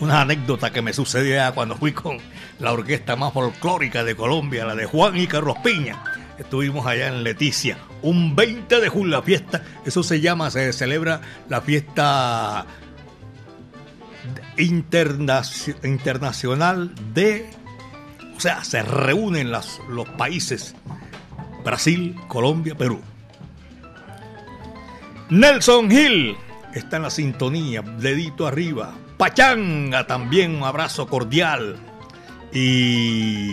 Una 0.00 0.20
anécdota 0.20 0.70
que 0.70 0.80
me 0.80 0.92
sucedió 0.92 1.40
cuando 1.54 1.76
fui 1.76 1.92
con 1.92 2.18
la 2.60 2.72
orquesta 2.72 3.16
más 3.16 3.32
folclórica 3.32 4.04
de 4.04 4.14
Colombia, 4.14 4.64
la 4.64 4.76
de 4.76 4.86
Juan 4.86 5.16
y 5.16 5.26
Carlos 5.26 5.56
Piña. 5.62 6.02
Estuvimos 6.38 6.86
allá 6.86 7.08
en 7.08 7.24
Leticia, 7.24 7.78
un 8.02 8.34
20 8.36 8.80
de 8.80 8.88
julio, 8.88 9.16
la 9.16 9.22
fiesta, 9.22 9.62
eso 9.84 10.02
se 10.02 10.20
llama, 10.20 10.50
se 10.50 10.72
celebra 10.72 11.20
la 11.48 11.60
fiesta 11.60 12.66
internacio- 14.56 15.76
internacional 15.84 16.92
de, 17.12 17.50
o 18.36 18.40
sea, 18.40 18.64
se 18.64 18.82
reúnen 18.82 19.50
los 19.50 20.08
países 20.16 20.74
Brasil, 21.64 22.14
Colombia, 22.28 22.74
Perú. 22.74 23.00
Nelson 25.30 25.90
Hill 25.90 26.36
está 26.74 26.96
en 26.96 27.02
la 27.02 27.10
sintonía, 27.10 27.82
dedito 27.82 28.46
arriba. 28.46 28.94
Pachanga 29.16 30.06
también, 30.06 30.54
un 30.56 30.64
abrazo 30.64 31.06
cordial. 31.06 31.76
Y 32.52 33.52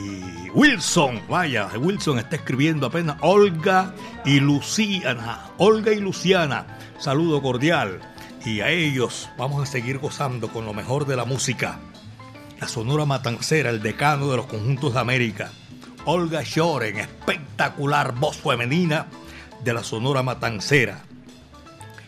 Wilson, 0.54 1.22
vaya, 1.28 1.70
Wilson 1.80 2.20
está 2.20 2.36
escribiendo 2.36 2.88
apenas. 2.88 3.18
Olga 3.22 3.96
y 4.26 4.40
Luciana, 4.40 5.46
Olga 5.58 5.92
y 5.92 6.00
Luciana, 6.00 6.78
saludo 7.00 7.42
cordial. 7.42 8.00
Y 8.44 8.62
a 8.62 8.70
ellos 8.70 9.30
vamos 9.38 9.62
a 9.62 9.72
seguir 9.72 10.00
gozando 10.00 10.48
con 10.50 10.66
lo 10.66 10.74
mejor 10.74 11.06
de 11.06 11.16
la 11.16 11.26
música. 11.26 11.80
La 12.60 12.68
Sonora 12.68 13.06
Matancera, 13.06 13.70
el 13.70 13.82
decano 13.82 14.30
de 14.30 14.38
los 14.38 14.48
conjuntos 14.48 14.94
de 14.94 15.00
América. 15.00 15.52
Olga 16.06 16.42
Shoren, 16.44 16.98
espectacular 16.98 18.16
voz 18.16 18.38
femenina 18.38 19.08
de 19.64 19.74
la 19.74 19.84
Sonora 19.84 20.24
Matancera. 20.24 21.04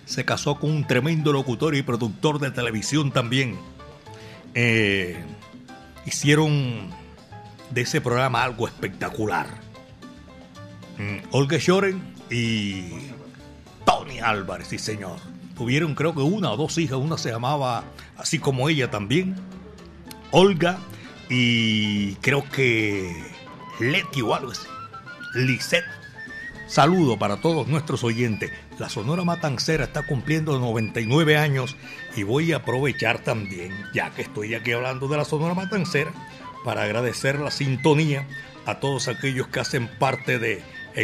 Se 0.06 0.26
casó 0.26 0.56
con 0.56 0.72
un 0.72 0.88
tremendo 0.88 1.32
locutor 1.32 1.76
y 1.76 1.84
productor 1.84 2.39
de 2.39 2.50
televisión 2.50 3.12
también. 3.12 3.58
Eh, 4.56 5.24
hicieron 6.06 6.89
de 7.69 7.82
ese 7.82 8.02
programa 8.02 8.43
algo 8.43 8.67
espectacular. 8.67 9.48
Mm, 10.98 11.28
Olga 11.32 11.58
Shoren 11.58 12.02
y 12.30 12.86
Tony 13.86 14.19
Álvarez, 14.19 14.67
sí 14.67 14.80
señor. 14.80 15.33
Tuvieron 15.55 15.93
creo 15.95 16.13
que 16.13 16.21
una 16.21 16.51
o 16.51 16.57
dos 16.57 16.77
hijas, 16.77 16.97
una 16.97 17.17
se 17.17 17.29
llamaba 17.29 17.83
así 18.17 18.39
como 18.39 18.69
ella 18.69 18.89
también, 18.89 19.35
Olga 20.31 20.79
y 21.29 22.15
creo 22.15 22.43
que 22.49 23.15
Leti 23.79 24.21
o 24.21 24.33
algo 24.33 24.51
así, 24.51 24.67
Lisette. 25.35 25.85
Saludo 26.67 27.19
para 27.19 27.37
todos 27.37 27.67
nuestros 27.67 28.03
oyentes. 28.03 28.51
La 28.79 28.89
Sonora 28.89 29.23
Matancera 29.23 29.83
está 29.83 30.07
cumpliendo 30.07 30.57
99 30.57 31.37
años 31.37 31.75
y 32.15 32.23
voy 32.23 32.51
a 32.51 32.57
aprovechar 32.57 33.19
también, 33.19 33.71
ya 33.93 34.09
que 34.09 34.23
estoy 34.23 34.55
aquí 34.55 34.71
hablando 34.71 35.07
de 35.07 35.17
la 35.17 35.25
Sonora 35.25 35.53
Matancera, 35.53 36.11
para 36.65 36.83
agradecer 36.83 37.39
la 37.39 37.51
sintonía 37.51 38.27
a 38.65 38.79
todos 38.79 39.07
aquellos 39.07 39.47
que 39.47 39.59
hacen 39.59 39.87
parte 39.99 40.39
de 40.39 40.63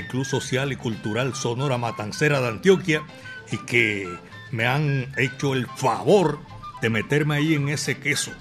Club 0.10 0.26
Social 0.26 0.72
y 0.72 0.76
Cultural 0.76 1.36
Sonora 1.36 1.78
Matancera 1.78 2.42
de 2.42 2.48
Antioquia 2.48 3.04
y 3.52 3.58
que 3.58 4.08
me 4.52 4.66
han 4.66 5.12
hecho 5.18 5.54
el 5.54 5.68
favor 5.68 6.40
de 6.82 6.90
meterme 6.90 7.36
ahí 7.36 7.54
en 7.54 7.70
ese 7.70 7.98
queso. 7.98 8.32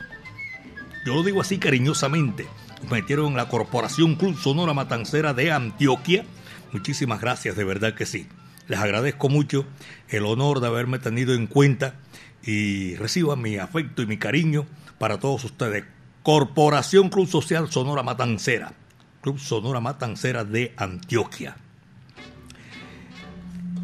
Yo 1.05 1.15
lo 1.15 1.23
digo 1.23 1.41
así 1.41 1.59
cariñosamente. 1.59 2.47
Me 2.85 3.01
metieron 3.01 3.35
la 3.35 3.49
Corporación 3.49 4.15
Club 4.15 4.39
Sonora 4.39 4.75
Matancera 4.75 5.35
de 5.35 5.53
Antioquia. 5.53 6.25
Muchísimas 6.73 7.21
gracias, 7.21 7.57
de 7.57 7.65
verdad 7.65 7.95
que 7.95 8.07
sí. 8.07 8.29
Les 8.69 8.79
agradezco 8.79 9.29
mucho 9.29 9.65
el 10.09 10.25
honor 10.27 10.61
de 10.61 10.67
haberme 10.67 10.99
tenido 10.99 11.35
en 11.35 11.47
cuenta 11.47 11.95
y 12.43 12.95
reciban 12.97 13.41
mi 13.41 13.57
afecto 13.57 14.03
y 14.03 14.07
mi 14.07 14.19
cariño 14.19 14.67
para 14.99 15.19
todos 15.19 15.45
ustedes. 15.45 15.85
Corporación 16.23 17.09
Club 17.09 17.27
Social 17.27 17.71
Sonora 17.71 18.03
Matancera. 18.03 18.73
Club 19.23 19.39
Sonora 19.39 19.81
Matancera 19.81 20.45
de 20.45 20.75
Antioquia. 20.77 21.57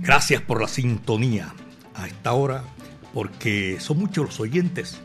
Gracias 0.00 0.42
por 0.42 0.60
la 0.60 0.68
sintonía 0.68 1.54
a 1.94 2.06
esta 2.06 2.32
hora, 2.32 2.64
porque 3.12 3.78
son 3.80 3.98
muchos 3.98 4.26
los 4.26 4.40
oyentes. 4.40 5.00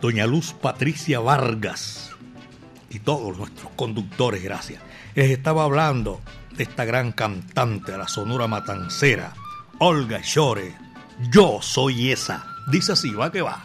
Doña 0.00 0.26
Luz 0.26 0.52
Patricia 0.52 1.20
Vargas 1.20 2.10
y 2.90 3.00
todos 3.00 3.36
nuestros 3.36 3.70
conductores, 3.72 4.42
gracias. 4.42 4.82
Les 5.14 5.30
estaba 5.30 5.64
hablando 5.64 6.20
de 6.56 6.62
esta 6.62 6.84
gran 6.84 7.12
cantante 7.12 7.96
la 7.96 8.08
Sonora 8.08 8.46
Matancera, 8.46 9.34
Olga 9.78 10.20
Shore. 10.22 10.74
Yo 11.32 11.58
soy 11.60 12.12
esa. 12.12 12.46
Dice 12.70 12.92
así, 12.92 13.12
va 13.12 13.32
que 13.32 13.42
va. 13.42 13.64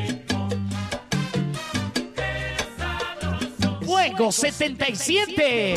Fuego 4.11 4.31
77. 4.31 5.75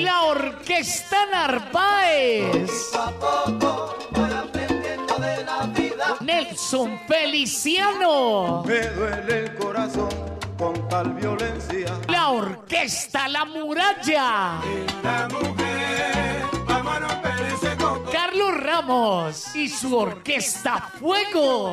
La 0.00 0.22
Orquesta 0.22 1.26
Narváez. 1.30 2.90
Nelson 6.20 7.00
Feliciano. 7.06 8.64
Me 8.66 8.80
duele 8.80 9.38
el 9.38 9.54
corazón 9.54 10.08
con 10.58 10.88
tal 10.88 11.14
violencia. 11.14 11.86
La 12.08 12.30
Orquesta 12.30 13.28
La 13.28 13.44
Muralla. 13.44 14.60
La 15.04 15.28
mujer. 15.30 15.82
Carlos 18.12 18.60
Ramos 18.60 19.54
y 19.54 19.68
su 19.68 19.96
Orquesta 19.96 20.90
Fuego. 20.98 21.72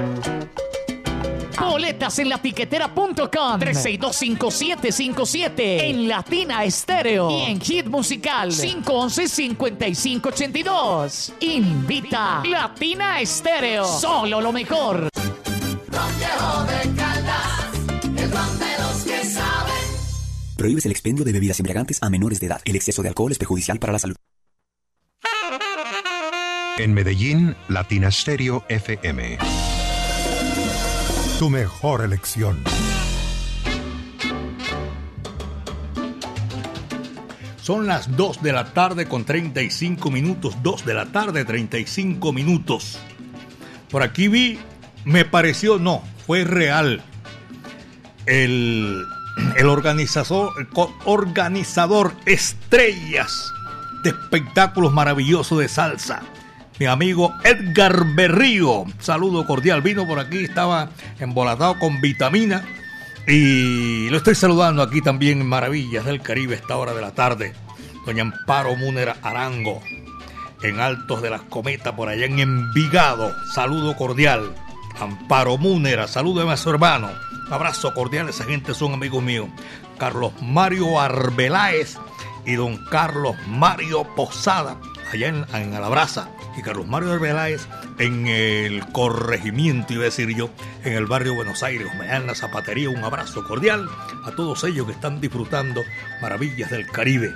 Boletas 1.61 2.19
en 2.19 2.29
latiquetera.com 2.29 3.59
3625757 3.59 5.51
en 5.57 6.07
Latina 6.07 6.63
Estéreo 6.63 7.29
y 7.29 7.41
en 7.51 7.59
Hit 7.61 7.85
Musical 7.85 8.51
511-5582. 8.51 11.33
Invita 11.41 12.41
Latina 12.45 13.21
Estéreo. 13.21 13.85
Solo 13.85 14.41
lo 14.41 14.51
mejor. 14.51 15.09
Prohíbes 20.57 20.85
el 20.85 20.91
expendio 20.91 21.23
de 21.25 21.31
bebidas 21.31 21.59
embriagantes 21.59 21.99
a 22.01 22.09
menores 22.09 22.39
de 22.39 22.47
edad. 22.47 22.61
El 22.65 22.75
exceso 22.75 23.01
de 23.01 23.09
alcohol 23.09 23.31
es 23.31 23.37
perjudicial 23.37 23.79
para 23.79 23.93
la 23.93 23.99
salud. 23.99 24.15
En 26.77 26.93
Medellín, 26.93 27.55
Latina 27.67 28.11
Stereo 28.11 28.63
FM. 28.69 29.70
Tu 31.41 31.49
mejor 31.49 32.03
elección. 32.03 32.63
Son 37.63 37.87
las 37.87 38.15
2 38.15 38.43
de 38.43 38.53
la 38.53 38.73
tarde 38.73 39.07
con 39.07 39.25
35 39.25 40.11
minutos. 40.11 40.55
2 40.61 40.85
de 40.85 40.93
la 40.93 41.07
tarde, 41.07 41.43
35 41.43 42.31
minutos. 42.31 42.99
Por 43.89 44.03
aquí 44.03 44.27
vi, 44.27 44.59
me 45.03 45.25
pareció, 45.25 45.79
no, 45.79 46.03
fue 46.27 46.43
real. 46.43 47.01
El, 48.27 49.03
el 49.57 49.65
organizador, 49.65 50.53
organizador 51.05 52.13
estrellas 52.27 53.51
de 54.03 54.11
espectáculos 54.11 54.93
maravillosos 54.93 55.57
de 55.57 55.67
salsa. 55.67 56.21
Mi 56.81 56.87
amigo 56.87 57.35
Edgar 57.43 58.07
Berrío, 58.15 58.85
saludo 58.97 59.45
cordial, 59.45 59.83
vino 59.83 60.07
por 60.07 60.17
aquí, 60.17 60.45
estaba 60.45 60.89
embolatado 61.19 61.77
con 61.77 62.01
vitamina 62.01 62.65
y 63.27 64.09
lo 64.09 64.17
estoy 64.17 64.33
saludando 64.33 64.81
aquí 64.81 64.99
también 64.99 65.41
en 65.41 65.47
Maravillas 65.47 66.05
del 66.05 66.23
Caribe 66.23 66.55
a 66.55 66.57
esta 66.57 66.77
hora 66.77 66.95
de 66.95 67.01
la 67.01 67.11
tarde. 67.11 67.53
Doña 68.03 68.23
Amparo 68.23 68.75
Múnera 68.75 69.15
Arango, 69.21 69.79
en 70.63 70.79
Altos 70.79 71.21
de 71.21 71.29
las 71.29 71.41
Cometas, 71.41 71.93
por 71.93 72.09
allá 72.09 72.25
en 72.25 72.39
Envigado. 72.39 73.31
Saludo 73.53 73.95
cordial. 73.95 74.51
Amparo 74.99 75.59
Múnera, 75.59 76.07
saludo 76.07 76.49
a 76.49 76.57
su 76.57 76.71
hermano. 76.71 77.11
Abrazo 77.51 77.93
cordial, 77.93 78.27
esa 78.27 78.45
gente 78.45 78.73
son 78.73 78.93
amigos 78.93 79.21
míos. 79.21 79.49
Carlos 79.99 80.33
Mario 80.41 80.99
Arbeláez 80.99 81.99
y 82.43 82.53
don 82.53 82.83
Carlos 82.85 83.35
Mario 83.45 84.03
Posada, 84.15 84.77
allá 85.13 85.27
en, 85.27 85.45
en 85.53 85.75
Alabraza. 85.75 86.27
Y 86.57 86.61
Carlos 86.61 86.87
Mario 86.87 87.13
Arbeláez 87.13 87.67
en 87.97 88.27
el 88.27 88.85
corregimiento, 88.91 89.93
iba 89.93 90.03
a 90.03 90.05
decir 90.05 90.29
yo, 90.35 90.49
en 90.83 90.93
el 90.93 91.05
barrio 91.05 91.35
Buenos 91.35 91.63
Aires, 91.63 91.87
en 92.03 92.27
la 92.27 92.35
zapatería. 92.35 92.89
Un 92.89 93.03
abrazo 93.03 93.45
cordial 93.47 93.87
a 94.25 94.31
todos 94.31 94.63
ellos 94.63 94.85
que 94.85 94.93
están 94.93 95.21
disfrutando 95.21 95.81
maravillas 96.21 96.69
del 96.69 96.87
Caribe. 96.87 97.33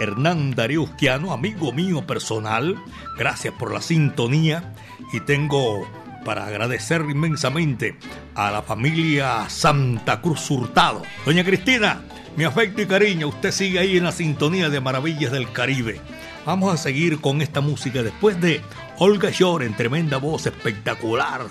Hernán 0.00 0.54
Darío 0.54 0.82
Usquiano, 0.82 1.32
amigo 1.32 1.72
mío 1.72 2.06
personal, 2.06 2.76
gracias 3.16 3.54
por 3.54 3.72
la 3.72 3.80
sintonía 3.80 4.74
y 5.12 5.20
tengo 5.20 5.86
para 6.24 6.46
agradecer 6.46 7.02
inmensamente 7.02 7.96
a 8.34 8.50
la 8.50 8.62
familia 8.62 9.48
Santa 9.48 10.20
Cruz 10.20 10.50
Hurtado. 10.50 11.02
Doña 11.24 11.44
Cristina, 11.44 12.02
mi 12.36 12.44
afecto 12.44 12.82
y 12.82 12.86
cariño, 12.86 13.28
usted 13.28 13.52
sigue 13.52 13.78
ahí 13.78 13.96
en 13.96 14.04
la 14.04 14.12
sintonía 14.12 14.70
de 14.70 14.80
Maravillas 14.80 15.30
del 15.30 15.52
Caribe. 15.52 16.00
Vamos 16.44 16.74
a 16.74 16.76
seguir 16.76 17.20
con 17.20 17.40
esta 17.40 17.60
música 17.60 18.02
después 18.02 18.40
de 18.40 18.60
Olga 18.98 19.30
Shore 19.30 19.64
en 19.64 19.74
tremenda 19.74 20.18
voz 20.18 20.46
espectacular 20.46 21.46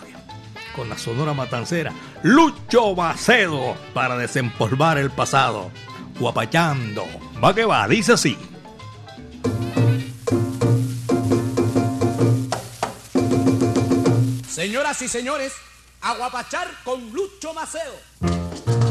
con 0.75 0.89
la 0.89 0.97
sonora 0.97 1.33
matancera. 1.33 1.93
Lucho 2.21 2.95
Bacedo 2.95 3.75
para 3.93 4.17
desempolvar 4.17 4.97
el 4.97 5.09
pasado. 5.11 5.71
Guapachando. 6.19 7.05
Va 7.43 7.55
que 7.55 7.65
va, 7.65 7.87
dice 7.87 8.13
así. 8.13 8.37
Señoras 14.47 15.01
y 15.01 15.07
señores, 15.07 15.53
Aguapachar 16.01 16.67
con 16.83 17.11
Lucho 17.11 17.53
Maceo. 17.53 18.82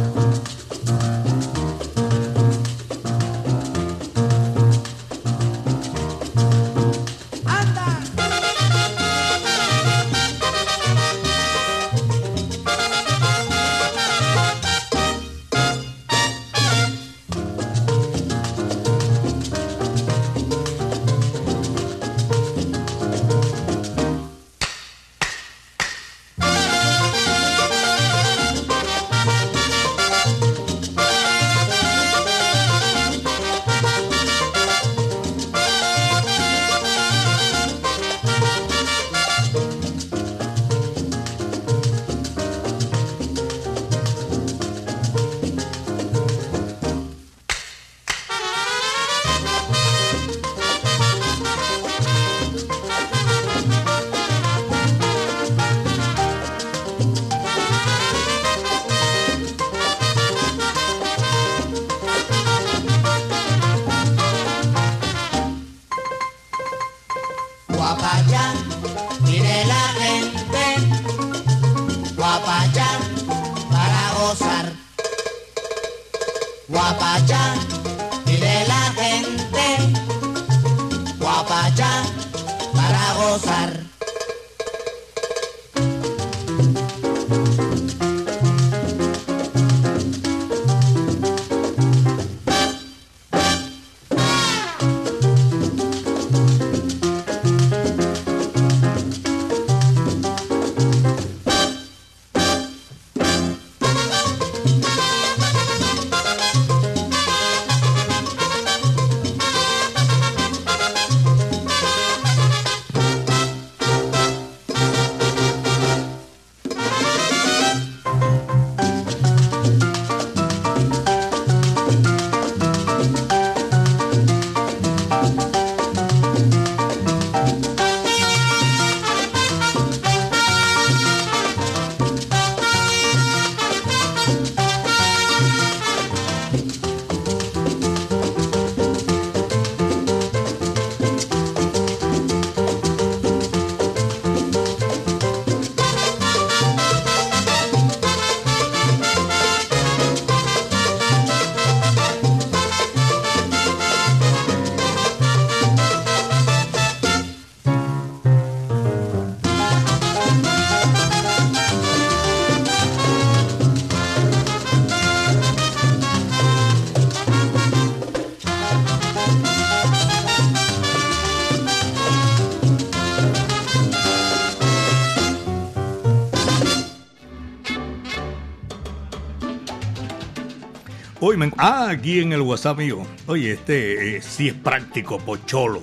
Ah, 181.57 181.89
aquí 181.89 182.21
en 182.21 182.33
el 182.33 182.43
WhatsApp 182.43 182.79
mío. 182.79 183.07
Oye, 183.27 183.53
este 183.53 184.17
eh, 184.17 184.23
sí 184.23 184.49
es 184.49 184.55
práctico, 184.55 185.19
Pocholo. 185.19 185.81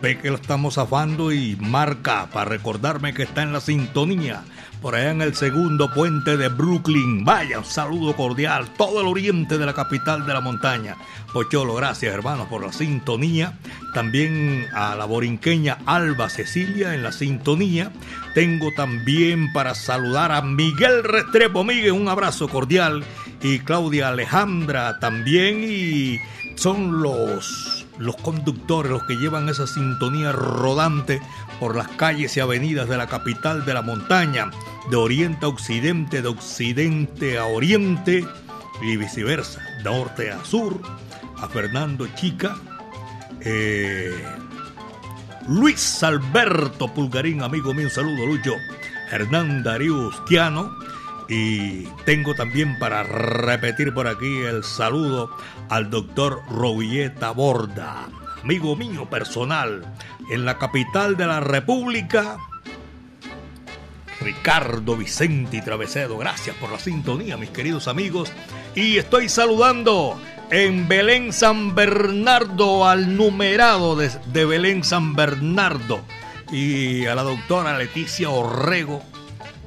Ve 0.00 0.16
que 0.16 0.30
lo 0.30 0.36
estamos 0.36 0.74
zafando 0.74 1.30
y 1.30 1.56
marca 1.56 2.26
para 2.32 2.48
recordarme 2.48 3.12
que 3.12 3.24
está 3.24 3.42
en 3.42 3.52
la 3.52 3.60
sintonía. 3.60 4.42
Por 4.80 4.94
allá 4.94 5.10
en 5.10 5.20
el 5.20 5.34
segundo 5.34 5.92
puente 5.92 6.38
de 6.38 6.48
Brooklyn. 6.48 7.22
Vaya, 7.22 7.58
un 7.58 7.66
saludo 7.66 8.16
cordial. 8.16 8.66
Todo 8.78 9.02
el 9.02 9.08
oriente 9.08 9.58
de 9.58 9.66
la 9.66 9.74
capital 9.74 10.24
de 10.24 10.32
la 10.32 10.40
montaña. 10.40 10.96
Pocholo, 11.34 11.74
gracias 11.74 12.14
hermanos 12.14 12.48
por 12.48 12.64
la 12.64 12.72
sintonía. 12.72 13.58
También 13.92 14.68
a 14.72 14.94
la 14.94 15.04
borinqueña 15.04 15.76
Alba 15.84 16.30
Cecilia 16.30 16.94
en 16.94 17.02
la 17.02 17.12
sintonía. 17.12 17.92
Tengo 18.34 18.72
también 18.74 19.52
para 19.52 19.74
saludar 19.74 20.32
a 20.32 20.40
Miguel 20.40 21.04
Restrepo. 21.04 21.62
Miguel, 21.62 21.92
un 21.92 22.08
abrazo 22.08 22.48
cordial. 22.48 23.04
Y 23.42 23.60
Claudia 23.60 24.08
Alejandra 24.08 24.98
también. 24.98 25.64
Y 25.64 26.18
son 26.56 27.02
los, 27.02 27.86
los 27.98 28.16
conductores 28.16 28.90
los 28.90 29.04
que 29.04 29.16
llevan 29.16 29.48
esa 29.48 29.66
sintonía 29.66 30.32
rodante 30.32 31.20
por 31.58 31.76
las 31.76 31.88
calles 31.88 32.36
y 32.36 32.40
avenidas 32.40 32.88
de 32.88 32.96
la 32.96 33.06
capital 33.06 33.64
de 33.64 33.74
la 33.74 33.82
montaña. 33.82 34.50
De 34.90 34.96
oriente 34.96 35.46
a 35.46 35.48
occidente, 35.48 36.22
de 36.22 36.28
occidente 36.28 37.38
a 37.38 37.46
oriente 37.46 38.26
y 38.82 38.96
viceversa. 38.96 39.60
Norte 39.84 40.30
a 40.30 40.44
sur. 40.44 40.80
A 41.36 41.48
Fernando 41.48 42.06
Chica. 42.14 42.56
Eh, 43.40 44.12
Luis 45.48 46.02
Alberto 46.02 46.92
Pulgarín, 46.92 47.42
amigo 47.42 47.72
mío, 47.72 47.86
un 47.86 47.90
saludo, 47.90 48.26
Lucho. 48.26 48.54
Hernán 49.10 49.62
Darío. 49.62 50.10
Y 51.30 51.84
tengo 52.04 52.34
también 52.34 52.76
para 52.80 53.04
repetir 53.04 53.94
por 53.94 54.08
aquí 54.08 54.38
el 54.38 54.64
saludo 54.64 55.30
al 55.68 55.88
doctor 55.88 56.42
Robilleta 56.50 57.30
Borda, 57.30 58.08
amigo 58.42 58.74
mío 58.74 59.08
personal, 59.08 59.94
en 60.28 60.44
la 60.44 60.58
capital 60.58 61.16
de 61.16 61.28
la 61.28 61.38
República. 61.38 62.36
Ricardo 64.20 64.96
Vicente 64.96 65.62
Travesedo, 65.62 66.18
gracias 66.18 66.56
por 66.56 66.72
la 66.72 66.80
sintonía, 66.80 67.36
mis 67.36 67.50
queridos 67.50 67.86
amigos. 67.86 68.32
Y 68.74 68.98
estoy 68.98 69.28
saludando 69.28 70.20
en 70.50 70.88
Belén 70.88 71.32
San 71.32 71.76
Bernardo 71.76 72.88
al 72.88 73.16
numerado 73.16 73.94
de 73.94 74.44
Belén 74.44 74.82
San 74.82 75.14
Bernardo 75.14 76.00
y 76.50 77.06
a 77.06 77.14
la 77.14 77.22
doctora 77.22 77.78
Leticia 77.78 78.30
Orrego 78.30 79.09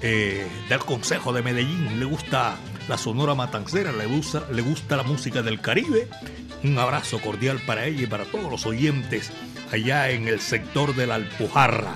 eh, 0.03 0.45
del 0.69 0.79
Consejo 0.79 1.33
de 1.33 1.41
Medellín. 1.41 1.99
Le 1.99 2.05
gusta 2.05 2.57
la 2.87 2.97
Sonora 2.97 3.33
Matancera, 3.33 3.91
le 3.91 4.05
gusta, 4.05 4.43
le 4.51 4.61
gusta 4.61 4.97
la 4.97 5.03
música 5.03 5.41
del 5.41 5.61
Caribe. 5.61 6.09
Un 6.63 6.77
abrazo 6.77 7.19
cordial 7.19 7.59
para 7.65 7.85
ella 7.85 8.03
y 8.03 8.07
para 8.07 8.25
todos 8.25 8.51
los 8.51 8.65
oyentes 8.65 9.31
allá 9.71 10.11
en 10.11 10.27
el 10.27 10.39
sector 10.39 10.95
de 10.95 11.07
la 11.07 11.15
Alpujarra. 11.15 11.95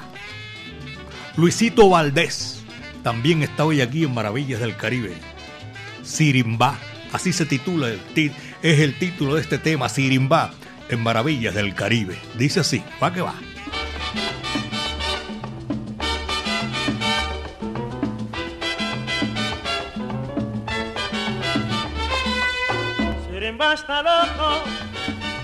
Luisito 1.36 1.90
Valdés 1.90 2.64
también 3.04 3.44
está 3.44 3.66
hoy 3.66 3.82
aquí 3.82 4.04
en 4.04 4.14
Maravillas 4.14 4.60
del 4.60 4.76
Caribe. 4.76 5.14
Sirimbá, 6.04 6.80
así 7.12 7.32
se 7.34 7.46
titula, 7.46 7.90
el 7.90 8.00
tit 8.14 8.34
es 8.64 8.80
el 8.80 8.98
título 8.98 9.36
de 9.36 9.42
este 9.42 9.58
tema, 9.58 9.90
Sirimbá 9.90 10.54
en 10.90 11.04
Maravillas 11.04 11.54
del 11.54 11.76
Caribe. 11.76 12.18
Dice 12.38 12.62
así, 12.62 12.84
va 13.02 13.14
que 13.14 13.22
va. 13.22 13.36
Sirimba 23.58 23.74
está 23.74 24.04
loco, 24.04 24.62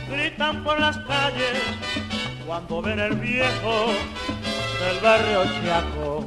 gritan 0.07 0.64
por 0.64 0.80
las 0.80 0.99
calles 0.99 1.64
cuando 2.45 2.80
ven 2.80 2.99
el 2.99 3.16
viejo 3.16 3.88
del 4.80 4.99
barrio 5.01 5.43
Chiaco. 5.45 6.24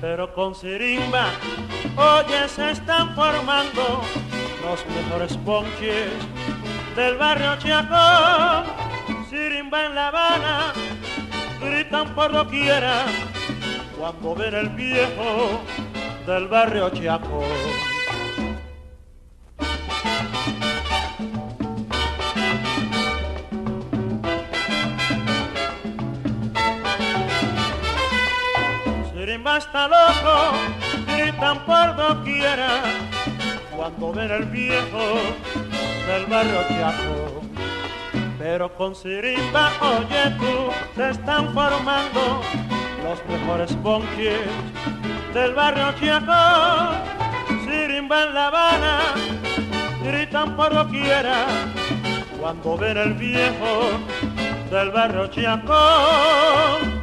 Pero 0.00 0.32
con 0.32 0.54
Sirimba, 0.54 1.30
oye, 1.96 2.48
se 2.48 2.70
están 2.70 3.12
formando 3.16 4.02
los 4.62 4.86
mejores 4.86 5.36
ponches 5.38 6.12
del 6.94 7.16
barrio 7.16 7.56
Chiaco. 7.58 8.70
Sirimba 9.28 9.86
en 9.86 9.96
La 9.96 10.08
Habana, 10.08 10.72
gritan 11.60 12.14
por 12.14 12.30
doquiera 12.30 13.04
cuando 13.98 14.36
ven 14.36 14.54
el 14.54 14.68
viejo 14.68 15.60
del 16.24 16.46
barrio 16.46 16.88
Chiaco. 16.90 17.42
Sirimba 29.24 29.56
está 29.56 29.88
loco, 29.88 30.52
gritan 31.06 31.64
por 31.64 31.96
doquiera 31.96 32.82
cuando 33.74 34.12
ven 34.12 34.30
el 34.30 34.44
viejo 34.44 35.14
del 36.06 36.26
barrio 36.26 36.60
Chiaco. 36.68 37.40
Pero 38.38 38.76
con 38.76 38.94
Sirimba, 38.94 39.70
oye 39.80 40.30
tú, 40.38 40.70
se 40.94 41.08
están 41.08 41.54
formando 41.54 42.42
los 43.02 43.24
mejores 43.24 43.74
bonches 43.82 44.42
del 45.32 45.54
barrio 45.54 45.94
Chiaco. 45.98 46.94
Sirimba 47.64 48.24
en 48.24 48.34
La 48.34 48.48
Habana, 48.48 48.98
gritan 50.02 50.54
por 50.54 50.74
doquiera 50.74 51.46
cuando 52.38 52.76
ven 52.76 52.98
el 52.98 53.14
viejo 53.14 53.88
del 54.70 54.90
barrio 54.90 55.28
Chiaco. 55.28 56.93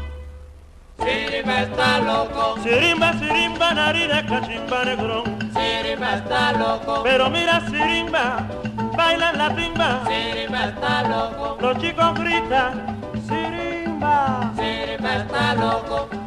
Sirimba 1.04 1.62
está 1.62 2.00
loco. 2.00 2.56
Sirimba, 2.64 3.14
sirimba, 3.14 3.74
nariz 3.74 4.08
de 4.08 4.26
cachimba 4.26 4.86
negrón. 4.86 5.24
Sirimba 5.54 6.16
está 6.16 6.52
loco. 6.54 7.04
Pero 7.04 7.30
mira, 7.30 7.62
sirimba, 7.70 8.48
bailan 8.96 9.38
la 9.38 9.56
timba. 9.56 10.04
Sirimba 10.08 10.66
está 10.66 11.04
loco. 11.04 11.58
Los 11.60 11.78
chicos 11.80 12.14
gritan, 12.20 13.00
sirimba. 13.28 14.52
Sirimba 14.56 15.16
está 15.16 15.56
loco. 15.56 16.21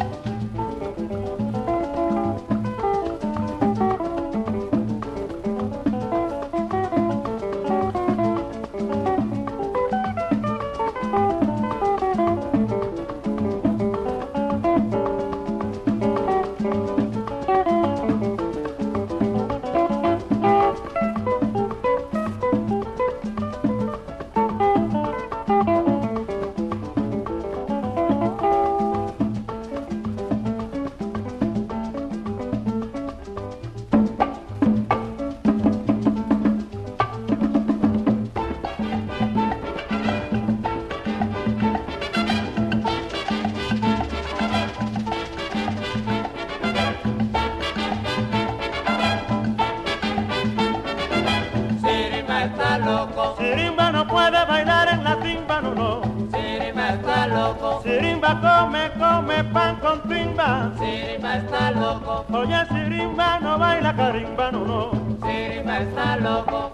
Come, 58.65 58.91
come 58.99 59.45
pan 59.53 59.77
con 59.81 60.01
timba. 60.09 60.73
Sirimba 60.79 61.37
está 61.37 61.71
loco. 61.71 62.25
Oye, 62.33 62.67
Sirimba 62.69 63.39
no 63.41 63.59
baila 63.59 63.95
carimba, 63.95 64.51
no, 64.51 64.65
no. 64.65 65.19
Sirimba 65.23 65.79
está 65.81 66.17
loco. 66.17 66.71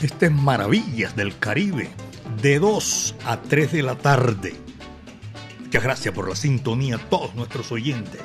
Este 0.00 0.26
es 0.26 0.32
Maravillas 0.32 1.14
del 1.14 1.38
Caribe, 1.38 1.90
de 2.42 2.58
2 2.58 3.14
a 3.26 3.36
3 3.36 3.72
de 3.72 3.82
la 3.82 3.94
tarde. 3.94 4.67
Muchas 5.68 5.84
gracias 5.84 6.14
por 6.14 6.30
la 6.30 6.34
sintonía 6.34 6.96
a 6.96 7.10
todos 7.10 7.34
nuestros 7.34 7.70
oyentes. 7.72 8.22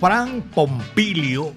Fran 0.00 0.42
Pompilio 0.52 1.54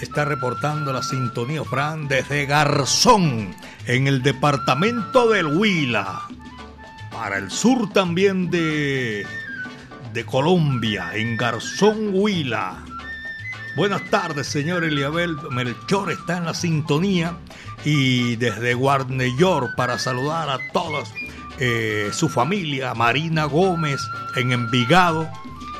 está 0.00 0.24
reportando 0.24 0.92
la 0.92 1.00
sintonía 1.04 1.62
Fran 1.62 2.08
desde 2.08 2.44
Garzón, 2.44 3.54
en 3.86 4.08
el 4.08 4.20
departamento 4.20 5.30
del 5.30 5.46
Huila. 5.46 6.22
Para 7.12 7.38
el 7.38 7.52
sur 7.52 7.92
también 7.92 8.50
de, 8.50 9.24
de 10.12 10.24
Colombia, 10.26 11.12
en 11.14 11.36
Garzón, 11.36 12.10
Huila. 12.12 12.84
Buenas 13.76 14.10
tardes, 14.10 14.48
señor 14.48 14.82
Eliabel. 14.82 15.36
Melchor 15.52 16.10
está 16.10 16.38
en 16.38 16.46
la 16.46 16.54
sintonía 16.54 17.38
y 17.84 18.34
desde 18.34 18.74
York 19.38 19.74
para 19.76 20.00
saludar 20.00 20.50
a 20.50 20.58
todos 20.72 21.08
eh, 21.60 22.10
su 22.12 22.28
familia, 22.28 22.94
Marina 22.94 23.44
Gómez 23.44 24.00
en 24.36 24.52
Envigado 24.52 25.28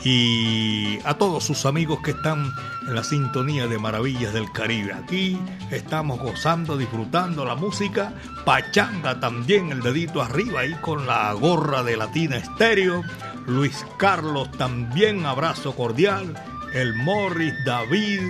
y 0.05 0.99
a 1.05 1.14
todos 1.14 1.45
sus 1.45 1.66
amigos 1.66 2.01
que 2.05 2.12
están 2.12 2.53
en 2.87 2.95
la 2.95 3.05
sintonía 3.05 3.66
de 3.66 3.79
Maravillas 3.79 4.33
del 4.33 4.51
Caribe. 4.51 4.93
Aquí 4.93 5.39
estamos 5.70 6.18
gozando, 6.18 6.76
disfrutando 6.76 7.45
la 7.45 7.55
música, 7.55 8.12
pachanga 8.45 9.20
también, 9.20 9.70
el 9.70 9.81
dedito 9.81 10.22
arriba 10.22 10.61
ahí 10.61 10.74
con 10.81 11.07
la 11.07 11.33
gorra 11.35 11.83
de 11.83 11.97
Latina 11.97 12.37
Estéreo. 12.37 13.03
Luis 13.47 13.85
Carlos 13.99 14.51
también, 14.53 15.26
abrazo 15.26 15.74
cordial. 15.74 16.35
El 16.74 16.95
Morris, 16.95 17.55
David, 17.64 18.20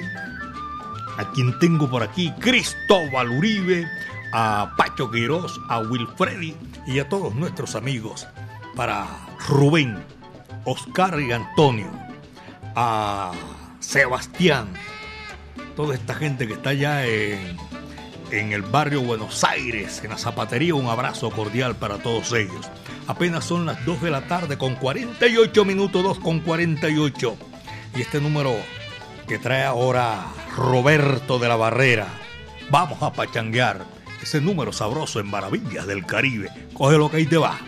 a 1.19 1.31
quien 1.33 1.59
tengo 1.59 1.91
por 1.91 2.03
aquí, 2.03 2.33
Cristóbal 2.39 3.31
Uribe, 3.31 3.89
a 4.33 4.75
Pacho 4.77 5.11
Quirós, 5.11 5.61
a 5.69 5.81
Wilfredi 5.81 6.55
y 6.89 7.01
a 7.01 7.09
todos 7.09 7.35
nuestros 7.35 7.75
amigos. 7.75 8.27
Para 8.75 9.07
Rubén, 9.47 10.03
Oscar 10.65 11.21
y 11.21 11.31
Antonio, 11.33 11.91
a 12.75 13.33
Sebastián, 13.79 14.69
toda 15.77 15.95
esta 15.95 16.15
gente 16.15 16.47
que 16.47 16.55
está 16.55 16.71
allá 16.71 17.07
en, 17.07 17.57
en 18.31 18.53
el 18.53 18.63
barrio 18.63 19.03
Buenos 19.03 19.45
Aires, 19.45 20.01
en 20.03 20.11
la 20.11 20.19
zapatería, 20.19 20.75
un 20.75 20.87
abrazo 20.87 21.31
cordial 21.31 21.77
para 21.77 21.99
todos 21.99 22.33
ellos. 22.33 22.71
Apenas 23.07 23.45
son 23.45 23.67
las 23.67 23.85
2 23.85 24.03
de 24.03 24.11
la 24.11 24.27
tarde 24.27 24.57
con 24.57 24.75
48 24.77 25.65
minutos, 25.65 26.03
2 26.03 26.19
con 26.21 26.41
48. 26.41 27.37
Y 27.97 28.01
este 28.01 28.21
número 28.21 28.55
que 29.27 29.39
trae 29.39 29.65
ahora 29.65 30.27
Roberto 30.57 31.39
de 31.39 31.49
la 31.49 31.57
Barrera. 31.57 32.07
Vamos 32.71 33.03
a 33.03 33.13
pachanguear 33.13 33.98
ese 34.29 34.41
número 34.43 34.73
sabroso 34.75 35.21
en 35.21 35.27
Maravillas 35.27 35.87
del 35.87 36.05
Caribe. 36.05 36.51
Coge 36.75 36.99
lo 36.99 37.11
que 37.11 37.17
ahí 37.17 37.25
te 37.25 37.39
va. 37.39 37.59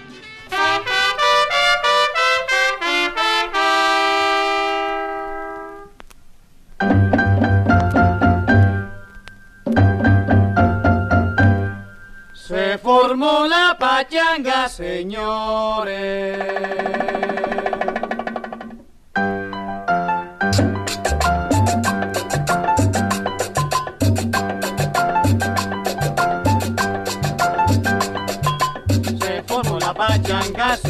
Se 12.34 12.76
formó 12.76 13.46
la 13.46 13.74
pachanga, 13.78 14.68
señores. 14.68 16.00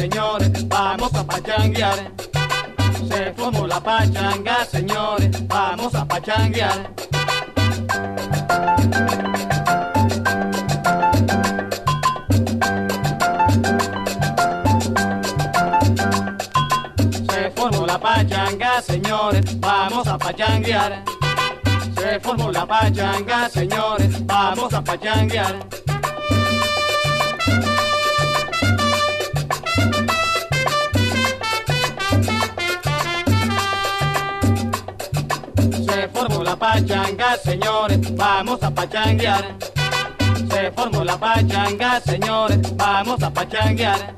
Señores, 0.01 0.67
vamos 0.67 1.13
a 1.13 1.23
pachanguear. 1.23 2.11
Se 3.07 3.33
formó 3.33 3.67
la 3.67 3.79
pachanga, 3.79 4.65
señores, 4.65 5.47
vamos 5.47 5.93
a 5.93 6.05
pachanguear. 6.07 6.91
Se 17.29 17.51
formó 17.55 17.85
la 17.85 17.99
pachanga, 17.99 18.81
señores, 18.81 19.59
vamos 19.59 20.07
a 20.07 20.17
pachanguear. 20.17 21.03
Se 21.95 22.19
formó 22.21 22.51
la 22.51 22.65
pachanga, 22.65 23.49
señores, 23.49 24.25
vamos 24.25 24.73
a 24.73 24.81
pachanguear. 24.83 25.80
Pachanga, 36.71 37.37
señores, 37.37 38.15
vamos 38.15 38.63
a 38.63 38.71
pachanguear. 38.71 39.57
Se 40.49 40.71
formó 40.71 41.03
la 41.03 41.17
pachanga, 41.17 41.99
señores, 41.99 42.59
vamos 42.77 43.21
a 43.21 43.29
pachanguear. 43.29 44.15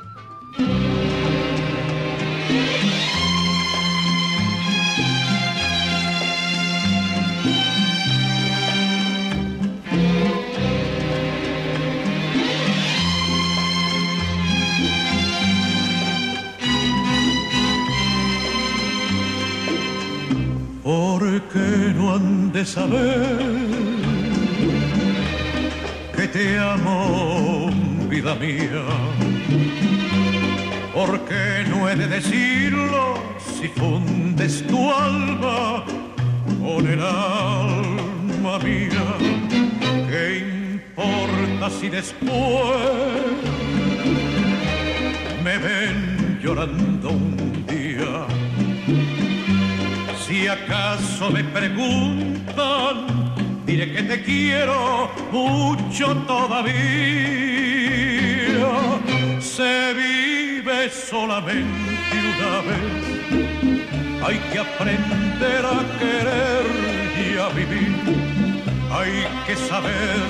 Saber 22.70 23.26
que 26.16 26.28
te 26.28 26.56
amo, 26.56 27.68
vida 28.08 28.34
mía? 28.36 28.84
¿Por 30.94 31.20
qué 31.28 31.64
no 31.68 31.88
he 31.88 31.96
de 31.96 32.06
decirlo 32.06 33.18
si 33.56 33.66
fundes 33.68 34.64
tu 34.68 34.78
alma 34.92 35.84
con 36.62 36.86
el 36.86 37.00
alma 37.00 38.58
mía? 38.62 39.06
¿Qué 40.08 40.24
importa 40.76 41.70
si 41.70 41.88
después 41.88 42.30
me 45.42 45.58
ven 45.58 46.38
llorando 46.40 46.89
acaso 50.70 51.30
me 51.30 51.42
preguntan, 51.42 52.94
diré 53.66 53.92
que 53.92 54.02
te 54.04 54.22
quiero 54.22 55.10
mucho 55.32 56.16
todavía. 56.28 56.70
Se 59.40 59.92
vive 59.94 60.88
solamente 60.90 62.16
una 62.32 62.60
vez, 62.68 63.02
hay 64.24 64.38
que 64.52 64.58
aprender 64.60 65.66
a 65.66 65.98
querer 65.98 66.64
y 67.18 67.20
a 67.38 67.48
vivir. 67.48 67.96
Hay 68.92 69.26
que 69.46 69.56
saber 69.56 70.20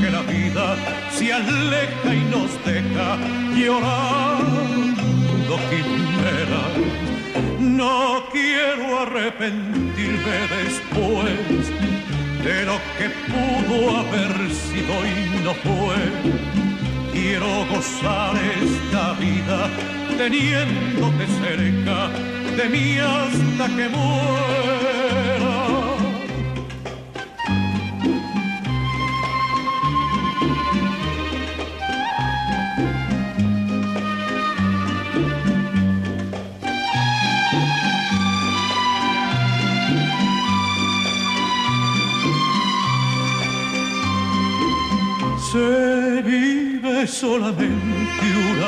que 0.00 0.10
la 0.10 0.22
vida 0.22 0.76
se 1.10 1.32
aleja 1.32 2.14
y 2.14 2.24
nos 2.34 2.50
deja 2.64 3.16
llorando 3.54 5.56
quimeras. 5.70 7.15
No 7.66 8.28
quiero 8.30 9.00
arrepentirme 9.00 10.36
después 10.62 11.72
de 12.44 12.64
lo 12.64 12.78
que 12.96 13.10
pudo 13.26 13.96
haber 13.98 14.32
sido 14.52 14.94
y 15.04 15.42
no 15.42 15.52
fue. 15.54 16.00
Quiero 17.12 17.66
gozar 17.66 18.36
esta 18.36 19.14
vida 19.14 19.68
teniéndote 20.16 21.26
cerca 21.42 22.08
de 22.56 22.68
mí 22.68 22.98
hasta 22.98 23.66
que 23.76 23.88
muera. 23.88 25.45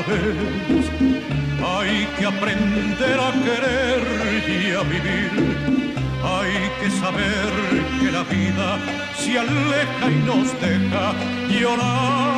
Vez. 0.08 0.84
Hay 1.64 2.06
que 2.16 2.26
aprender 2.26 3.18
a 3.20 3.32
querer 3.46 4.02
y 4.48 4.72
a 4.72 4.82
vivir. 4.82 5.32
Hay 6.36 6.54
que 6.80 6.90
saber 7.02 7.50
que 8.00 8.10
la 8.10 8.22
vida 8.24 8.78
se 9.16 9.38
aleja 9.38 10.06
y 10.10 10.18
nos 10.26 10.60
deja 10.60 11.12
llorando. 11.48 12.28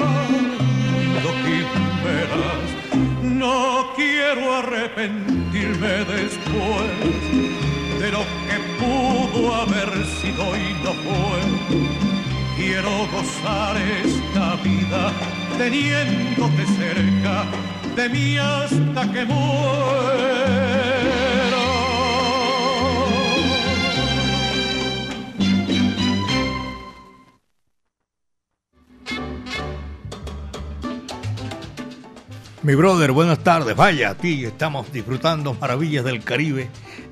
No 3.22 3.92
quiero 3.96 4.56
arrepentirme 4.56 6.04
después 6.04 6.90
de 7.98 8.12
lo 8.12 8.20
que 8.46 8.56
pudo 8.78 9.54
haber 9.54 9.90
sido 10.20 10.56
y 10.56 10.74
no 10.84 10.92
fue 10.92 12.00
quiero 12.56 12.90
gozar 13.10 13.76
esta 14.04 14.56
vida 14.62 15.12
teniéndote 15.61 16.64
cerca 16.78 17.44
de 17.94 18.08
mí 18.08 18.38
hasta 18.38 19.12
que 19.12 19.26
muera. 19.26 20.40
Mi 32.62 32.74
brother, 32.74 33.12
buenas 33.12 33.40
tardes. 33.40 33.76
Vaya, 33.76 34.11
aquí 34.11 34.46
estamos 34.46 34.90
disfrutando 34.90 35.52
maravillas 35.61 36.06
del 36.06 36.24
Caribe 36.24 36.70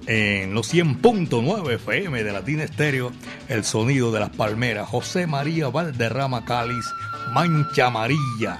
en 0.09 0.55
los 0.55 0.73
100.9 0.73 1.75
FM 1.75 2.25
de 2.25 2.33
Latina 2.33 2.65
Estéreo, 2.65 3.13
el 3.49 3.63
sonido 3.63 4.11
de 4.11 4.21
las 4.21 4.31
palmeras. 4.31 4.89
José 4.89 5.27
María 5.27 5.69
Valderrama 5.69 6.47
Cáliz, 6.47 6.87
Mancha 7.33 7.89
Amarilla, 7.89 8.59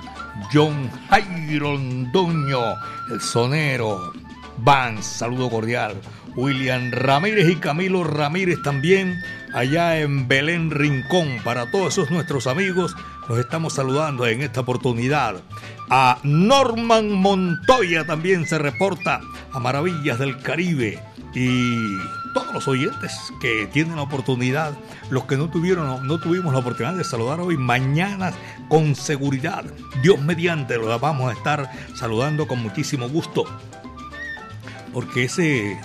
John 0.53 0.91
Jairo 1.09 1.73
Londoño, 1.73 2.77
el 3.11 3.21
sonero, 3.23 4.13
Vance, 4.59 5.19
saludo 5.19 5.49
cordial. 5.49 5.95
William 6.37 6.93
Ramírez 6.93 7.49
y 7.49 7.57
Camilo 7.57 8.05
Ramírez 8.05 8.63
también, 8.63 9.19
allá 9.55 9.99
en 9.99 10.29
Belén 10.29 10.71
Rincón. 10.71 11.39
Para 11.43 11.71
todos 11.71 11.95
esos 11.95 12.11
nuestros 12.11 12.47
amigos, 12.47 12.95
los 13.27 13.39
estamos 13.39 13.73
saludando 13.73 14.27
en 14.27 14.43
esta 14.43 14.61
oportunidad. 14.61 15.37
A 15.89 16.19
Norman 16.23 17.11
Montoya 17.11 18.05
también 18.05 18.47
se 18.47 18.59
reporta 18.59 19.21
a 19.51 19.59
Maravillas 19.59 20.19
del 20.19 20.39
Caribe. 20.43 21.08
Y 21.35 21.97
todos 22.35 22.53
los 22.55 22.69
oyentes 22.69 23.33
que 23.41 23.67
tienen 23.67 23.97
la 23.97 24.03
oportunidad, 24.03 24.73
los 25.11 25.25
que 25.25 25.37
no 25.37 25.51
tuvieron, 25.51 26.07
no 26.07 26.19
tuvimos 26.19 26.53
la 26.53 26.61
oportunidad 26.61 26.95
de 26.95 27.05
saludar 27.05 27.41
hoy, 27.41 27.57
mañana 27.57 28.33
con 28.69 28.95
seguridad, 28.95 29.65
Dios 30.03 30.21
mediante, 30.21 30.77
los 30.77 31.01
vamos 31.01 31.31
a 31.31 31.35
estar 31.35 31.71
saludando 31.95 32.47
con 32.49 32.63
muchísimo 32.63 33.09
gusto. 33.09 33.45
Porque 34.93 35.25
ese 35.25 35.79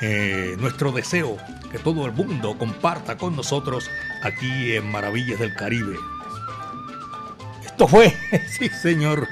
eh, 0.00 0.56
nuestro 0.58 0.92
deseo 0.92 1.36
que 1.70 1.78
todo 1.78 2.06
el 2.06 2.12
mundo 2.12 2.56
comparta 2.58 3.16
con 3.16 3.34
nosotros 3.34 3.90
aquí 4.22 4.76
en 4.76 4.90
Maravillas 4.90 5.38
del 5.38 5.54
Caribe. 5.54 5.96
Esto 7.64 7.88
fue, 7.88 8.14
sí 8.48 8.68
señor, 8.68 9.26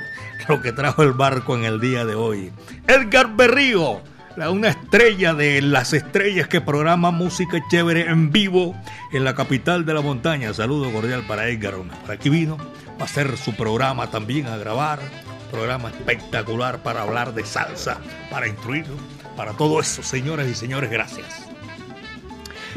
lo 0.48 0.60
que 0.60 0.72
trajo 0.72 1.02
el 1.02 1.12
barco 1.12 1.56
en 1.56 1.64
el 1.64 1.80
día 1.80 2.04
de 2.04 2.14
hoy. 2.14 2.52
Edgar 2.88 3.36
Berrío, 3.36 4.00
una 4.36 4.68
estrella 4.68 5.34
de 5.34 5.62
las 5.62 5.92
estrellas 5.92 6.48
que 6.48 6.60
programa 6.60 7.10
música 7.10 7.58
chévere 7.70 8.08
en 8.08 8.30
vivo 8.30 8.74
en 9.12 9.24
la 9.24 9.34
capital 9.34 9.84
de 9.84 9.94
la 9.94 10.00
montaña. 10.00 10.52
Saludo 10.54 10.90
cordial 10.92 11.24
para 11.26 11.48
Edgar. 11.48 11.74
Por 11.74 12.10
aquí 12.10 12.28
vino, 12.28 12.56
va 12.56 13.02
a 13.02 13.04
hacer 13.04 13.36
su 13.36 13.54
programa 13.54 14.10
también 14.10 14.46
a 14.46 14.56
grabar. 14.56 15.00
Programa 15.50 15.90
espectacular 15.90 16.82
para 16.82 17.02
hablar 17.02 17.34
de 17.34 17.44
salsa, 17.44 17.98
para 18.30 18.48
instruirlo 18.48 18.96
para 19.36 19.52
todo 19.52 19.80
eso, 19.80 20.02
señores 20.02 20.50
y 20.50 20.54
señores, 20.54 20.90
gracias. 20.90 21.26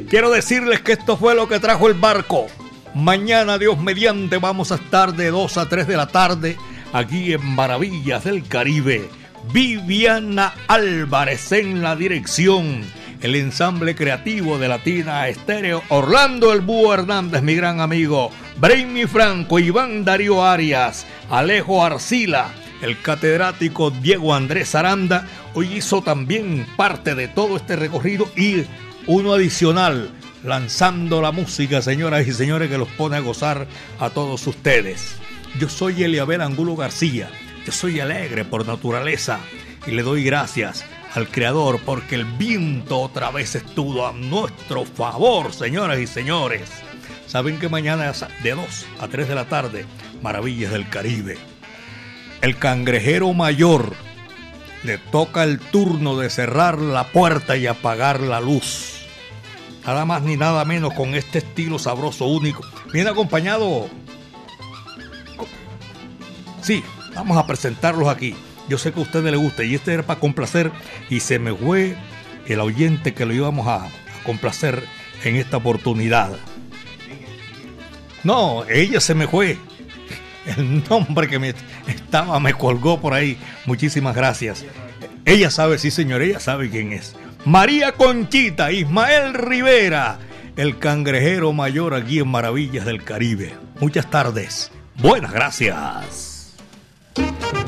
Quiero 0.09 0.29
decirles 0.29 0.81
que 0.81 0.93
esto 0.93 1.17
fue 1.17 1.35
lo 1.35 1.47
que 1.47 1.59
trajo 1.59 1.87
el 1.87 1.93
barco. 1.93 2.47
Mañana, 2.93 3.57
Dios 3.57 3.79
mediante, 3.79 4.37
vamos 4.37 4.71
a 4.71 4.75
estar 4.75 5.13
de 5.13 5.31
2 5.31 5.57
a 5.57 5.69
3 5.69 5.87
de 5.87 5.97
la 5.97 6.07
tarde 6.07 6.57
aquí 6.93 7.33
en 7.33 7.45
Maravillas 7.45 8.23
del 8.23 8.47
Caribe. 8.47 9.09
Viviana 9.51 10.53
Álvarez 10.67 11.51
en 11.51 11.81
la 11.81 11.95
dirección. 11.95 12.81
El 13.21 13.35
ensamble 13.35 13.95
creativo 13.95 14.57
de 14.57 14.67
Latina 14.67 15.27
Estéreo. 15.27 15.83
Orlando 15.89 16.53
El 16.53 16.61
Búho 16.61 16.93
Hernández, 16.93 17.41
mi 17.41 17.55
gran 17.55 17.79
amigo. 17.79 18.31
Brainy 18.57 19.05
Franco, 19.05 19.59
Iván 19.59 20.05
Darío 20.05 20.43
Arias, 20.45 21.05
Alejo 21.29 21.83
Arcila, 21.83 22.53
el 22.81 23.01
catedrático 23.01 23.91
Diego 23.91 24.33
Andrés 24.33 24.75
Aranda 24.75 25.27
hoy 25.53 25.73
hizo 25.73 26.01
también 26.01 26.65
parte 26.77 27.15
de 27.15 27.27
todo 27.27 27.57
este 27.57 27.75
recorrido 27.75 28.29
y 28.35 28.63
uno 29.07 29.33
adicional, 29.33 30.09
lanzando 30.43 31.21
la 31.21 31.31
música, 31.31 31.81
señoras 31.81 32.27
y 32.27 32.33
señores, 32.33 32.69
que 32.69 32.77
los 32.77 32.89
pone 32.89 33.17
a 33.17 33.21
gozar 33.21 33.67
a 33.99 34.09
todos 34.09 34.45
ustedes. 34.47 35.15
Yo 35.59 35.69
soy 35.69 36.03
Eliabel 36.03 36.41
Angulo 36.41 36.75
García, 36.75 37.29
yo 37.65 37.71
soy 37.71 37.99
alegre 37.99 38.45
por 38.45 38.67
naturaleza 38.67 39.39
y 39.87 39.91
le 39.91 40.03
doy 40.03 40.23
gracias 40.23 40.85
al 41.15 41.29
Creador, 41.29 41.79
porque 41.85 42.15
el 42.15 42.25
viento 42.25 42.99
otra 42.99 43.31
vez 43.31 43.55
estuvo 43.55 44.05
a 44.05 44.11
nuestro 44.11 44.85
favor, 44.85 45.53
señoras 45.53 45.99
y 45.99 46.07
señores. 46.07 46.69
Saben 47.25 47.57
que 47.57 47.69
mañana 47.69 48.11
de 48.43 48.51
2 48.51 48.85
a 48.99 49.07
3 49.07 49.27
de 49.27 49.35
la 49.35 49.45
tarde, 49.45 49.85
Maravillas 50.21 50.71
del 50.71 50.89
Caribe. 50.89 51.37
El 52.41 52.57
cangrejero 52.57 53.33
mayor 53.33 53.93
le 54.83 54.97
toca 54.97 55.43
el 55.43 55.59
turno 55.59 56.17
de 56.17 56.29
cerrar 56.29 56.79
la 56.79 57.05
puerta 57.05 57.57
y 57.57 57.65
apagar 57.65 58.19
la 58.19 58.41
luz. 58.41 59.07
Nada 59.85 60.05
más 60.05 60.21
ni 60.21 60.37
nada 60.37 60.65
menos 60.65 60.93
con 60.93 61.15
este 61.15 61.39
estilo 61.39 61.79
sabroso 61.79 62.25
único. 62.25 62.61
Viene 62.91 63.09
acompañado. 63.09 63.89
Sí, 66.61 66.83
vamos 67.15 67.37
a 67.37 67.47
presentarlos 67.47 68.07
aquí. 68.07 68.35
Yo 68.67 68.77
sé 68.77 68.91
que 68.91 68.99
a 68.99 69.03
ustedes 69.03 69.31
les 69.31 69.39
gusta 69.39 69.63
y 69.63 69.75
este 69.75 69.93
era 69.93 70.03
para 70.03 70.19
complacer 70.19 70.71
y 71.09 71.19
se 71.19 71.39
me 71.39 71.53
fue 71.53 71.95
el 72.47 72.59
oyente 72.59 73.13
que 73.13 73.25
lo 73.25 73.33
íbamos 73.33 73.67
a 73.67 73.87
complacer 74.23 74.83
en 75.23 75.35
esta 75.35 75.57
oportunidad. 75.57 76.31
No, 78.23 78.65
ella 78.67 78.99
se 78.99 79.15
me 79.15 79.27
fue. 79.27 79.57
El 80.57 80.83
nombre 80.89 81.27
que 81.27 81.39
me 81.39 81.53
estaba 81.87 82.39
me 82.39 82.53
colgó 82.53 82.99
por 82.99 83.13
ahí. 83.13 83.37
Muchísimas 83.65 84.15
gracias. 84.15 84.65
Ella 85.25 85.49
sabe, 85.49 85.79
sí 85.79 85.89
señor, 85.89 86.21
ella 86.21 86.39
sabe 86.39 86.69
quién 86.69 86.91
es. 86.93 87.15
María 87.45 87.93
Conchita, 87.93 88.71
Ismael 88.71 89.33
Rivera, 89.33 90.19
el 90.55 90.77
cangrejero 90.77 91.53
mayor 91.53 91.93
aquí 91.93 92.19
en 92.19 92.27
Maravillas 92.27 92.85
del 92.85 93.03
Caribe. 93.03 93.53
Muchas 93.79 94.09
tardes. 94.09 94.71
Buenas 94.97 95.31
gracias. 95.31 96.34
Este 97.17 97.64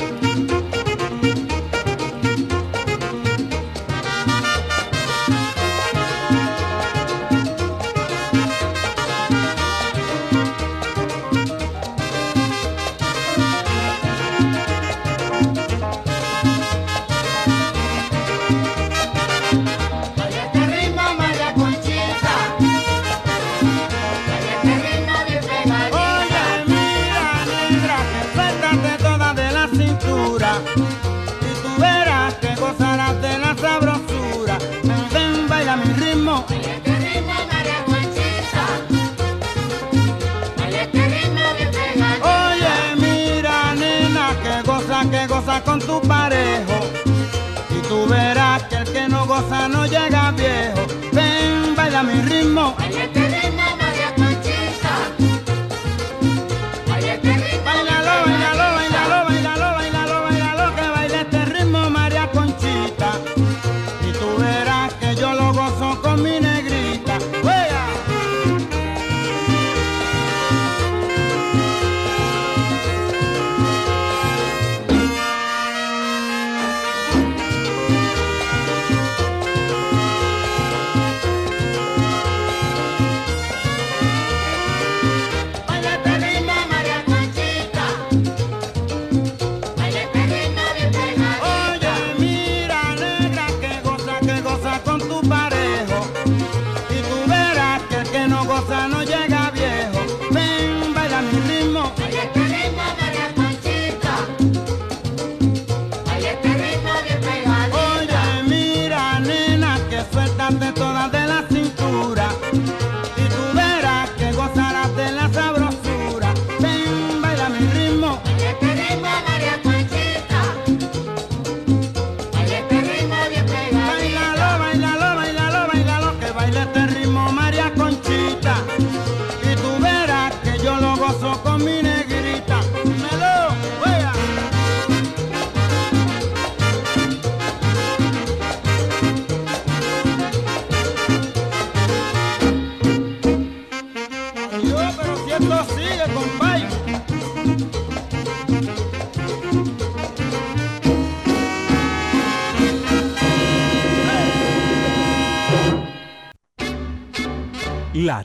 no 49.70 49.86
llega 49.86 50.32
viejo. 50.32 50.88
Ven, 51.12 51.76
baila 51.76 52.04
mi 52.04 52.22
ritmo. 52.22 52.76